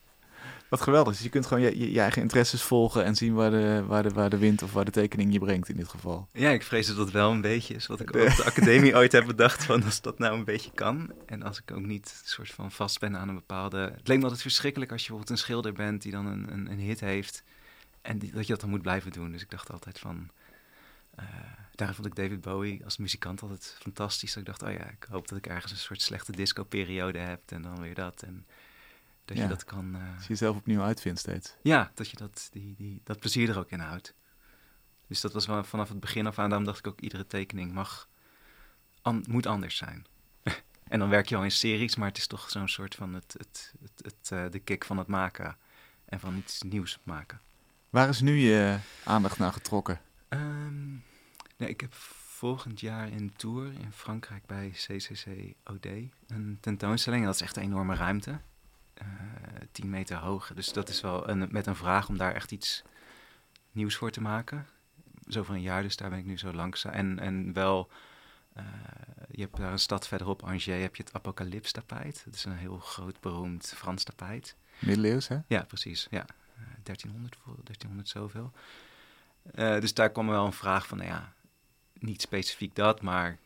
[0.68, 1.20] Wat geweldig is.
[1.20, 4.30] Je kunt gewoon je, je, eigen interesses volgen en zien waar de, waar, de, waar
[4.30, 6.28] de wind of waar de tekening je brengt in dit geval.
[6.32, 9.12] Ja, ik vrees dat dat wel een beetje is wat ik op de academie ooit
[9.12, 11.12] heb bedacht van als dat nou een beetje kan.
[11.26, 13.78] En als ik ook niet soort van vast ben aan een bepaalde...
[13.78, 16.70] Het leek me altijd verschrikkelijk als je bijvoorbeeld een schilder bent die dan een, een,
[16.70, 17.42] een hit heeft
[18.02, 19.32] en die, dat je dat dan moet blijven doen.
[19.32, 20.30] Dus ik dacht altijd van...
[21.20, 21.24] Uh,
[21.74, 24.32] daar vond ik David Bowie als muzikant altijd fantastisch.
[24.32, 27.40] Dat ik dacht, oh ja, ik hoop dat ik ergens een soort slechte disco-periode heb
[27.46, 28.22] en dan weer dat.
[28.22, 28.46] En
[29.26, 29.94] dat je dat kan...
[29.94, 30.20] Uh...
[30.20, 31.56] je jezelf opnieuw uitvindt steeds.
[31.62, 34.14] Ja, dat je dat, die, die, dat plezier er ook in houdt.
[35.06, 37.72] Dus dat was wel vanaf het begin af aan, daarom dacht ik ook, iedere tekening
[37.72, 38.08] mag,
[39.02, 40.06] an, moet anders zijn.
[40.88, 43.34] en dan werk je al in series, maar het is toch zo'n soort van het,
[43.38, 45.56] het, het, het uh, de kick van het maken
[46.04, 47.40] en van iets nieuws maken.
[47.90, 50.00] Waar is nu je aandacht naar getrokken?
[50.28, 51.04] Um,
[51.56, 51.94] nee, ik heb
[52.36, 55.86] volgend jaar in tour in Frankrijk bij CCCOD
[56.26, 57.24] een tentoonstelling.
[57.24, 58.40] Dat is echt een enorme ruimte.
[59.72, 60.52] 10 eh, meter hoog.
[60.54, 62.82] Dus dat is wel een, met een vraag om daar echt iets
[63.72, 64.66] nieuws voor te maken.
[65.28, 66.92] Zo voor een jaar, dus daar ben ik nu zo langzaam.
[66.92, 67.90] En, en wel,
[68.56, 68.64] uh,
[69.30, 72.22] je hebt daar een stad verderop, Angers, heb je het Apocalypse tapijt.
[72.24, 74.56] Dat is een heel groot, beroemd Frans tapijt.
[74.78, 75.38] Middeleeuws, hè?
[75.46, 76.06] Ja, precies.
[76.10, 76.26] Ja,
[76.82, 78.52] 1300, 1300 zoveel.
[79.54, 81.32] Uh, dus daar kwam wel een vraag van, nou ja,
[81.98, 83.38] niet specifiek dat, maar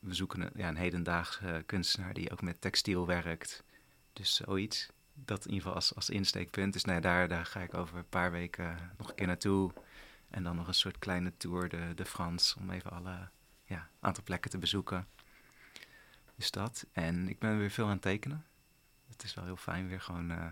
[0.00, 3.64] we zoeken een, ja, een hedendaagse kunstenaar die ook met textiel werkt.
[4.12, 4.88] Dus zoiets.
[5.14, 6.72] Dat in ieder geval als, als insteekpunt.
[6.72, 9.72] Dus nou daar, daar ga ik over een paar weken nog een keer naartoe.
[10.30, 12.54] En dan nog een soort kleine tour de, de Frans.
[12.54, 13.28] Om even alle
[13.64, 15.06] ja, aantal plekken te bezoeken.
[16.34, 16.86] Dus dat.
[16.92, 18.46] En ik ben weer veel aan het tekenen.
[19.08, 20.30] Het is wel heel fijn weer gewoon...
[20.30, 20.46] Uh,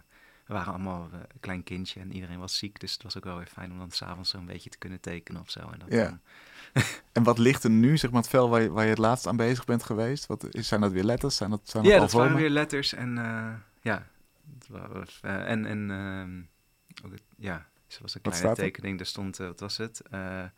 [0.51, 2.81] we waren allemaal uh, een klein kindje en iedereen was ziek.
[2.81, 5.41] Dus het was ook wel weer fijn om dan s'avonds zo'n beetje te kunnen tekenen
[5.41, 5.61] of zo.
[5.61, 6.21] En, dat ja.
[6.73, 6.83] Dan...
[7.13, 9.27] en wat ligt er nu, zeg maar, het vel waar je, waar je het laatst
[9.27, 10.27] aan bezig bent geweest?
[10.27, 11.37] Wat, zijn dat weer letters?
[11.37, 14.07] Zijn dat, zijn ja, dat, waren weer letters en uh, ja.
[14.69, 18.97] Was, uh, en en uh, ja, er was een kleine tekening.
[18.97, 20.03] Daar stond, wat was het?
[20.11, 20.51] oh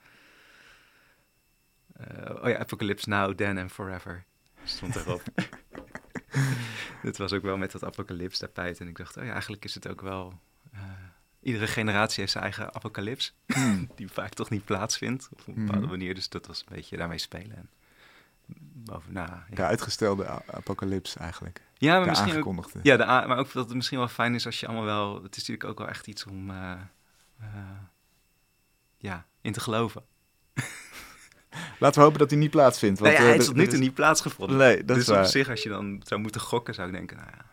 [2.49, 4.25] ja, Apocalypse Now, Then and Forever
[4.65, 5.23] stond erop.
[7.09, 8.81] Dit was ook wel met dat apocalypse tapijt.
[8.81, 10.41] En ik dacht, oh ja, eigenlijk is het ook wel...
[10.75, 10.81] Uh,
[11.41, 13.35] iedere generatie heeft zijn eigen apocalyps.
[13.47, 13.89] Hmm.
[13.97, 15.29] die vaak toch niet plaatsvindt.
[15.33, 15.89] Op een bepaalde hmm.
[15.89, 16.15] manier.
[16.15, 17.57] Dus dat was een beetje daarmee spelen.
[17.57, 17.71] En
[18.73, 19.55] bovenna, ja.
[19.55, 21.61] De uitgestelde apocalyps eigenlijk.
[21.75, 24.61] Ja, maar misschien ook, ja, de, maar ook dat het misschien wel fijn is als
[24.61, 25.23] je allemaal wel...
[25.23, 26.51] Het is natuurlijk ook wel echt iets om...
[26.51, 26.73] Uh,
[27.41, 27.49] uh,
[28.97, 30.05] ja, in te geloven.
[31.79, 32.99] Laten we hopen dat hij niet plaatsvindt.
[32.99, 34.57] Want, nee, hij is tot nu toe niet plaatsgevonden.
[34.57, 37.17] Nee, dat dus is op zich, als je dan zou moeten gokken, zou ik denken,
[37.17, 37.45] nou ja.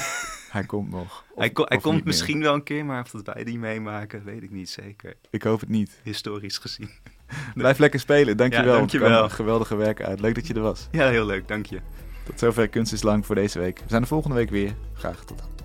[0.56, 1.24] hij komt nog.
[1.30, 4.24] Of, hij, ko hij komt misschien wel een keer, maar of dat wij die meemaken,
[4.24, 5.14] weet ik niet zeker.
[5.30, 6.00] Ik hoop het niet.
[6.02, 6.90] Historisch gezien.
[7.54, 8.72] Blijf lekker spelen, dankjewel.
[8.72, 9.28] Ja, dankjewel.
[9.28, 10.20] Geweldige werk uit.
[10.20, 10.88] Leuk dat je er was.
[10.90, 11.80] Ja, heel leuk, dank je.
[12.24, 13.78] Tot zover Kunst is Lang voor deze week.
[13.78, 14.74] We zijn de volgende week weer.
[14.94, 15.55] Graag tot dan.